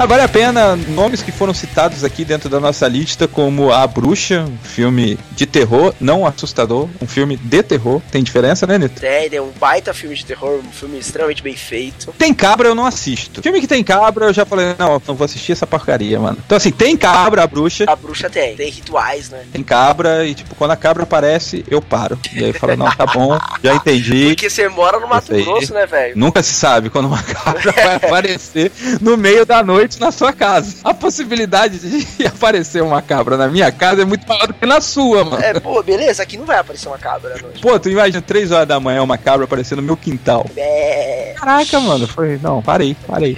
Ah, 0.03 0.05
vale 0.05 0.21
a 0.21 0.27
pena 0.27 0.75
nomes 0.75 1.21
que 1.21 1.31
foram 1.31 1.53
citados 1.53 2.03
aqui 2.03 2.25
dentro 2.25 2.49
da 2.49 2.59
nossa 2.59 2.85
lista, 2.89 3.25
como 3.25 3.71
A 3.71 3.87
Bruxa, 3.87 4.41
um 4.41 4.57
filme 4.57 5.17
de 5.31 5.45
terror, 5.45 5.93
não 5.97 6.27
assustador, 6.27 6.89
um 7.01 7.07
filme 7.07 7.37
de 7.37 7.63
terror. 7.63 8.01
Tem 8.11 8.21
diferença, 8.21 8.67
né, 8.67 8.77
Nito? 8.77 9.01
É, 9.01 9.25
ele 9.25 9.37
é 9.37 9.41
um 9.41 9.51
baita 9.51 9.93
filme 9.93 10.13
de 10.13 10.25
terror, 10.25 10.59
um 10.59 10.71
filme 10.73 10.99
extremamente 10.99 11.41
bem 11.41 11.55
feito. 11.55 12.13
Tem 12.17 12.33
cabra, 12.33 12.67
eu 12.67 12.75
não 12.75 12.85
assisto. 12.85 13.41
Filme 13.41 13.61
que 13.61 13.67
tem 13.67 13.81
cabra, 13.81 14.25
eu 14.25 14.33
já 14.33 14.45
falei, 14.45 14.75
não, 14.77 15.01
não 15.07 15.15
vou 15.15 15.23
assistir 15.23 15.53
essa 15.53 15.65
porcaria, 15.65 16.19
mano. 16.19 16.37
Então, 16.45 16.57
assim, 16.57 16.71
tem 16.71 16.97
cabra, 16.97 17.43
a 17.43 17.47
bruxa, 17.47 17.85
A 17.87 17.95
bruxa 17.95 18.29
tem, 18.29 18.57
tem 18.57 18.69
rituais, 18.69 19.29
né? 19.29 19.45
tem 19.53 19.63
cabra, 19.63 20.25
e, 20.25 20.35
tipo, 20.35 20.53
quando 20.55 20.71
a 20.71 20.75
cabra 20.75 21.03
aparece, 21.03 21.63
eu 21.71 21.81
paro. 21.81 22.19
E 22.33 22.39
aí 22.39 22.49
eu 22.49 22.53
falo, 22.53 22.75
não, 22.75 22.91
tá 22.91 23.05
bom, 23.05 23.39
já 23.63 23.73
entendi. 23.73 24.25
Porque 24.35 24.49
você 24.49 24.67
mora 24.67 24.99
no 24.99 25.07
Mato. 25.07 25.33
Grosso, 25.33 25.73
né, 25.73 25.85
velho? 25.85 26.17
Nunca 26.17 26.43
se 26.43 26.53
sabe 26.53 26.89
quando 26.89 27.05
uma 27.05 27.23
cabra 27.23 27.71
vai 27.71 27.95
aparecer 27.95 28.69
no 28.99 29.15
meio 29.15 29.45
da 29.45 29.63
noite 29.63 29.92
na 29.99 30.11
sua 30.11 30.33
casa. 30.33 30.75
A 30.83 30.93
possibilidade 30.93 31.79
de 31.79 32.25
aparecer 32.27 32.81
uma 32.81 33.01
cabra 33.01 33.37
na 33.37 33.47
minha 33.47 33.71
casa 33.71 34.01
é 34.01 34.05
muito 34.05 34.27
maior 34.27 34.47
do 34.47 34.53
que 34.53 34.65
na 34.65 34.81
sua, 34.81 35.23
mano. 35.23 35.43
É, 35.43 35.59
pô, 35.59 35.81
beleza, 35.83 36.23
aqui 36.23 36.37
não 36.37 36.45
vai 36.45 36.57
aparecer 36.57 36.87
uma 36.87 36.97
cabra 36.97 37.35
à 37.35 37.41
noite. 37.41 37.61
Pô, 37.61 37.79
tu 37.79 37.89
imagina 37.89 38.21
3 38.21 38.51
horas 38.51 38.67
da 38.67 38.79
manhã 38.79 39.01
uma 39.03 39.17
cabra 39.17 39.45
aparecendo 39.45 39.81
no 39.81 39.87
meu 39.87 39.97
quintal. 39.97 40.45
É. 40.55 41.33
Caraca, 41.37 41.79
mano, 41.79 42.07
foi. 42.07 42.39
Não, 42.41 42.61
parei, 42.61 42.95
parei. 43.07 43.35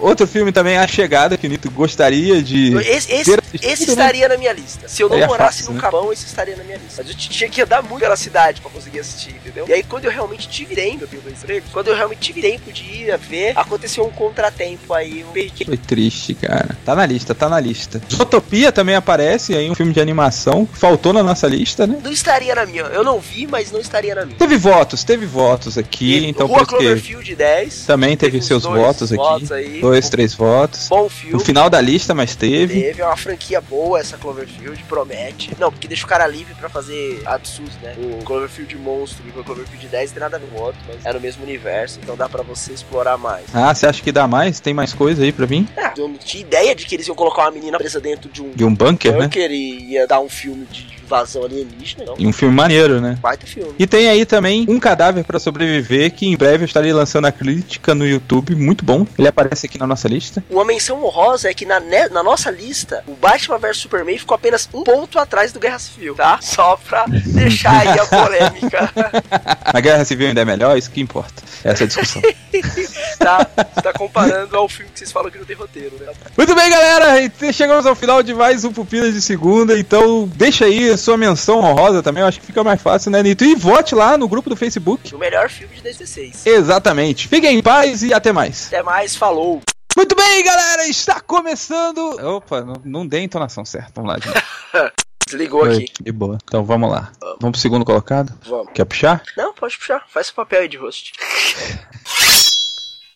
Outro 0.00 0.26
filme 0.26 0.50
também, 0.50 0.76
A 0.76 0.86
Chegada, 0.86 1.36
que 1.36 1.46
o 1.46 1.50
Nito 1.50 1.70
gostaria 1.70 2.42
de. 2.42 2.76
Esse, 2.78 3.12
esse, 3.12 3.38
esse 3.62 3.86
né? 3.86 3.92
estaria 3.92 4.28
na 4.28 4.36
minha 4.36 4.52
lista. 4.52 4.88
Se 4.88 5.02
eu 5.02 5.08
não 5.08 5.16
É 5.16 5.26
morasse 5.26 5.58
fácil, 5.58 5.70
no 5.70 5.76
né? 5.76 5.80
Capão, 5.82 6.12
esse 6.12 6.26
estaria 6.26 6.56
na 6.56 6.64
minha 6.64 6.78
lista. 6.78 7.02
Mas 7.02 7.08
eu 7.08 7.16
tinha 7.16 7.48
que 7.48 7.62
andar 7.62 7.82
muito 7.82 8.00
pela 8.00 8.16
cidade 8.16 8.60
pra 8.60 8.70
conseguir 8.70 9.00
assistir, 9.00 9.30
entendeu? 9.36 9.66
E 9.68 9.72
aí, 9.72 9.82
quando 9.82 10.06
eu 10.06 10.10
realmente 10.10 10.48
tive 10.48 10.74
tempo, 10.74 11.04
eu 11.04 11.08
tenho 11.08 11.22
dois 11.22 11.42
empregos, 11.42 11.70
quando 11.72 11.88
eu 11.88 11.94
realmente 11.96 12.20
tive 12.20 12.40
tempo 12.42 12.72
de 12.72 12.82
ir 12.82 13.18
ver, 13.18 13.52
aconteceu 13.56 14.04
um 14.04 14.10
contratempo 14.10 14.92
aí, 14.92 15.20
eu 15.20 15.28
perdi. 15.28 15.64
Triste, 15.94 16.34
cara. 16.34 16.76
Tá 16.84 16.92
na 16.96 17.06
lista, 17.06 17.34
tá 17.36 17.48
na 17.48 17.60
lista. 17.60 18.00
Zootopia 18.12 18.72
também 18.72 18.96
aparece 18.96 19.54
aí, 19.54 19.70
um 19.70 19.76
filme 19.76 19.92
de 19.92 20.00
animação. 20.00 20.68
Faltou 20.72 21.12
na 21.12 21.22
nossa 21.22 21.46
lista, 21.46 21.86
né? 21.86 21.98
Não 22.02 22.10
estaria 22.10 22.52
na 22.52 22.66
minha. 22.66 22.82
Eu 22.82 23.04
não 23.04 23.20
vi, 23.20 23.46
mas 23.46 23.70
não 23.70 23.78
estaria 23.80 24.12
na 24.12 24.24
minha. 24.26 24.36
Teve 24.36 24.56
votos, 24.56 25.04
teve 25.04 25.24
votos 25.24 25.78
aqui, 25.78 26.18
E 26.18 26.26
então 26.26 26.48
Rua 26.48 26.58
por 26.58 26.66
Cloverfield 26.66 27.36
10. 27.36 27.84
também 27.86 28.16
teve 28.16 28.38
uns 28.38 28.46
seus 28.46 28.64
votos 28.64 29.12
aqui. 29.12 29.22
votos 29.22 29.52
aí. 29.52 29.80
Dois, 29.80 30.08
três 30.08 30.34
votos. 30.34 30.88
Bom 30.88 31.04
No 31.04 31.08
filme. 31.08 31.44
final 31.44 31.70
da 31.70 31.80
lista, 31.80 32.12
mas 32.12 32.34
teve. 32.34 32.80
Teve 32.80 33.00
é 33.00 33.06
uma 33.06 33.16
franquia 33.16 33.60
boa 33.60 34.00
essa 34.00 34.16
Cloverfield, 34.18 34.82
promete. 34.88 35.52
Não, 35.60 35.70
porque 35.70 35.86
deixa 35.86 36.04
o 36.04 36.08
cara 36.08 36.26
livre 36.26 36.54
pra 36.56 36.68
fazer 36.68 37.22
absurdos, 37.24 37.74
né? 37.80 37.94
O 37.98 38.24
Cloverfield 38.24 38.74
Monstro 38.78 39.22
e 39.26 39.38
o 39.38 39.44
Cloverfield 39.44 39.86
10 39.86 40.10
tem 40.10 40.20
nada 40.20 40.38
a 40.38 40.40
ver 40.40 40.46
com 40.48 40.58
o 40.58 40.62
outro, 40.64 40.80
mas 40.88 41.06
é 41.06 41.12
no 41.12 41.20
mesmo 41.20 41.44
universo, 41.44 42.00
então 42.02 42.16
dá 42.16 42.28
pra 42.28 42.42
você 42.42 42.72
explorar 42.72 43.16
mais. 43.16 43.44
Ah, 43.54 43.72
você 43.72 43.86
acha 43.86 44.02
que 44.02 44.10
dá 44.10 44.26
mais? 44.26 44.58
Tem 44.58 44.74
mais 44.74 44.92
coisa 44.92 45.22
aí 45.22 45.30
pra 45.30 45.46
vir? 45.46 45.68
Eu 45.96 46.08
não 46.08 46.16
tinha 46.16 46.42
ideia 46.42 46.74
de 46.74 46.84
que 46.86 46.94
eles 46.94 47.06
iam 47.06 47.14
colocar 47.16 47.42
uma 47.42 47.50
menina 47.50 47.78
presa 47.78 48.00
dentro 48.00 48.30
de 48.30 48.42
um 48.42 48.50
De 48.50 48.64
um 48.64 48.74
bunker, 48.74 49.12
né? 49.12 49.22
bunker 49.24 49.50
e 49.50 49.92
ia 49.92 50.06
dar 50.06 50.20
um 50.20 50.28
filme 50.28 50.66
de 50.70 50.94
invasão 51.04 51.44
alienígena, 51.44 52.04
não. 52.06 52.14
E 52.18 52.26
um 52.26 52.32
filme 52.32 52.54
maneiro, 52.54 52.98
né? 52.98 53.18
Baita 53.20 53.46
filme. 53.46 53.74
E 53.78 53.86
tem 53.86 54.08
aí 54.08 54.24
também 54.24 54.64
Um 54.68 54.80
Cadáver 54.80 55.22
pra 55.22 55.38
Sobreviver, 55.38 56.10
que 56.12 56.26
em 56.26 56.34
breve 56.34 56.64
eu 56.64 56.66
estarei 56.66 56.94
lançando 56.94 57.26
a 57.26 57.32
crítica 57.32 57.94
no 57.94 58.06
YouTube, 58.06 58.54
muito 58.56 58.82
bom. 58.86 59.06
Ele 59.18 59.28
aparece 59.28 59.66
aqui 59.66 59.76
na 59.78 59.86
nossa 59.86 60.08
lista. 60.08 60.42
Uma 60.48 60.64
menção 60.64 61.04
honrosa 61.04 61.50
é 61.50 61.54
que 61.54 61.66
na, 61.66 61.78
ne- 61.78 62.08
na 62.08 62.22
nossa 62.22 62.50
lista, 62.50 63.04
o 63.06 63.12
Batman 63.14 63.58
vs 63.58 63.76
Superman 63.76 64.16
ficou 64.18 64.34
apenas 64.34 64.66
um 64.72 64.82
ponto 64.82 65.18
atrás 65.18 65.52
do 65.52 65.60
Guerra 65.60 65.78
Civil, 65.78 66.14
tá? 66.14 66.38
Só 66.40 66.74
pra 66.78 67.04
deixar 67.26 67.80
aí 67.80 67.98
a 67.98 68.06
polêmica, 68.06 68.90
A 69.62 69.80
Guerra 69.80 70.04
Civil 70.06 70.28
ainda 70.28 70.40
é 70.40 70.44
melhor, 70.46 70.76
isso 70.78 70.90
que 70.90 71.02
importa. 71.02 71.42
Essa 71.62 71.82
é 71.82 71.84
a 71.84 71.86
discussão. 71.88 72.22
tá? 73.18 73.46
Você 73.74 73.82
tá 73.82 73.92
comparando 73.92 74.56
ao 74.56 74.68
filme 74.68 74.90
que 74.92 74.98
vocês 74.98 75.12
falam 75.12 75.30
que 75.30 75.38
não 75.38 75.44
tem 75.44 75.56
roteiro, 75.64 75.96
né? 75.98 76.12
Muito 76.36 76.54
bem, 76.54 76.70
galera. 76.70 77.20
E 77.20 77.52
Chegamos 77.52 77.86
ao 77.86 77.94
final 77.94 78.22
de 78.22 78.34
mais 78.34 78.64
um 78.64 78.72
Pupilas 78.72 79.14
de 79.14 79.22
Segunda. 79.22 79.78
Então, 79.78 80.28
deixa 80.34 80.66
aí 80.66 80.90
a 80.90 80.96
sua 80.96 81.16
menção 81.16 81.58
honrosa 81.58 82.02
também. 82.02 82.22
Eu 82.22 82.28
acho 82.28 82.40
que 82.40 82.46
fica 82.46 82.62
mais 82.62 82.80
fácil, 82.80 83.10
né, 83.10 83.22
Nito? 83.22 83.44
E 83.44 83.54
vote 83.54 83.94
lá 83.94 84.18
no 84.18 84.28
grupo 84.28 84.50
do 84.50 84.56
Facebook. 84.56 85.14
O 85.14 85.18
melhor 85.18 85.48
filme 85.48 85.74
de 85.74 85.82
2016. 85.82 86.46
Exatamente. 86.46 87.28
Fiquem 87.28 87.58
em 87.58 87.62
paz 87.62 88.02
e 88.02 88.12
até 88.12 88.32
mais. 88.32 88.66
Até 88.68 88.82
mais, 88.82 89.16
falou! 89.16 89.62
Muito 89.96 90.14
bem, 90.14 90.44
galera. 90.44 90.86
Está 90.86 91.20
começando. 91.20 91.98
Opa, 92.36 92.62
não, 92.62 92.74
não 92.84 93.06
dei 93.06 93.20
a 93.20 93.24
entonação 93.24 93.64
certa. 93.64 93.92
Vamos 93.94 94.10
lá, 94.10 94.18
gente. 94.18 94.44
Desligou 95.26 95.64
aqui. 95.64 95.86
De 96.02 96.12
boa. 96.12 96.36
Então, 96.44 96.64
vamos 96.64 96.90
lá. 96.90 97.10
Vamos 97.40 97.52
pro 97.52 97.60
segundo 97.60 97.84
colocado? 97.84 98.34
Vamos. 98.46 98.72
Quer 98.74 98.84
puxar? 98.84 99.22
Não, 99.36 99.54
pode 99.54 99.78
puxar. 99.78 100.04
Faz 100.08 100.28
o 100.28 100.34
papel 100.34 100.60
aí 100.60 100.68
de 100.68 100.76
host. 100.76 101.12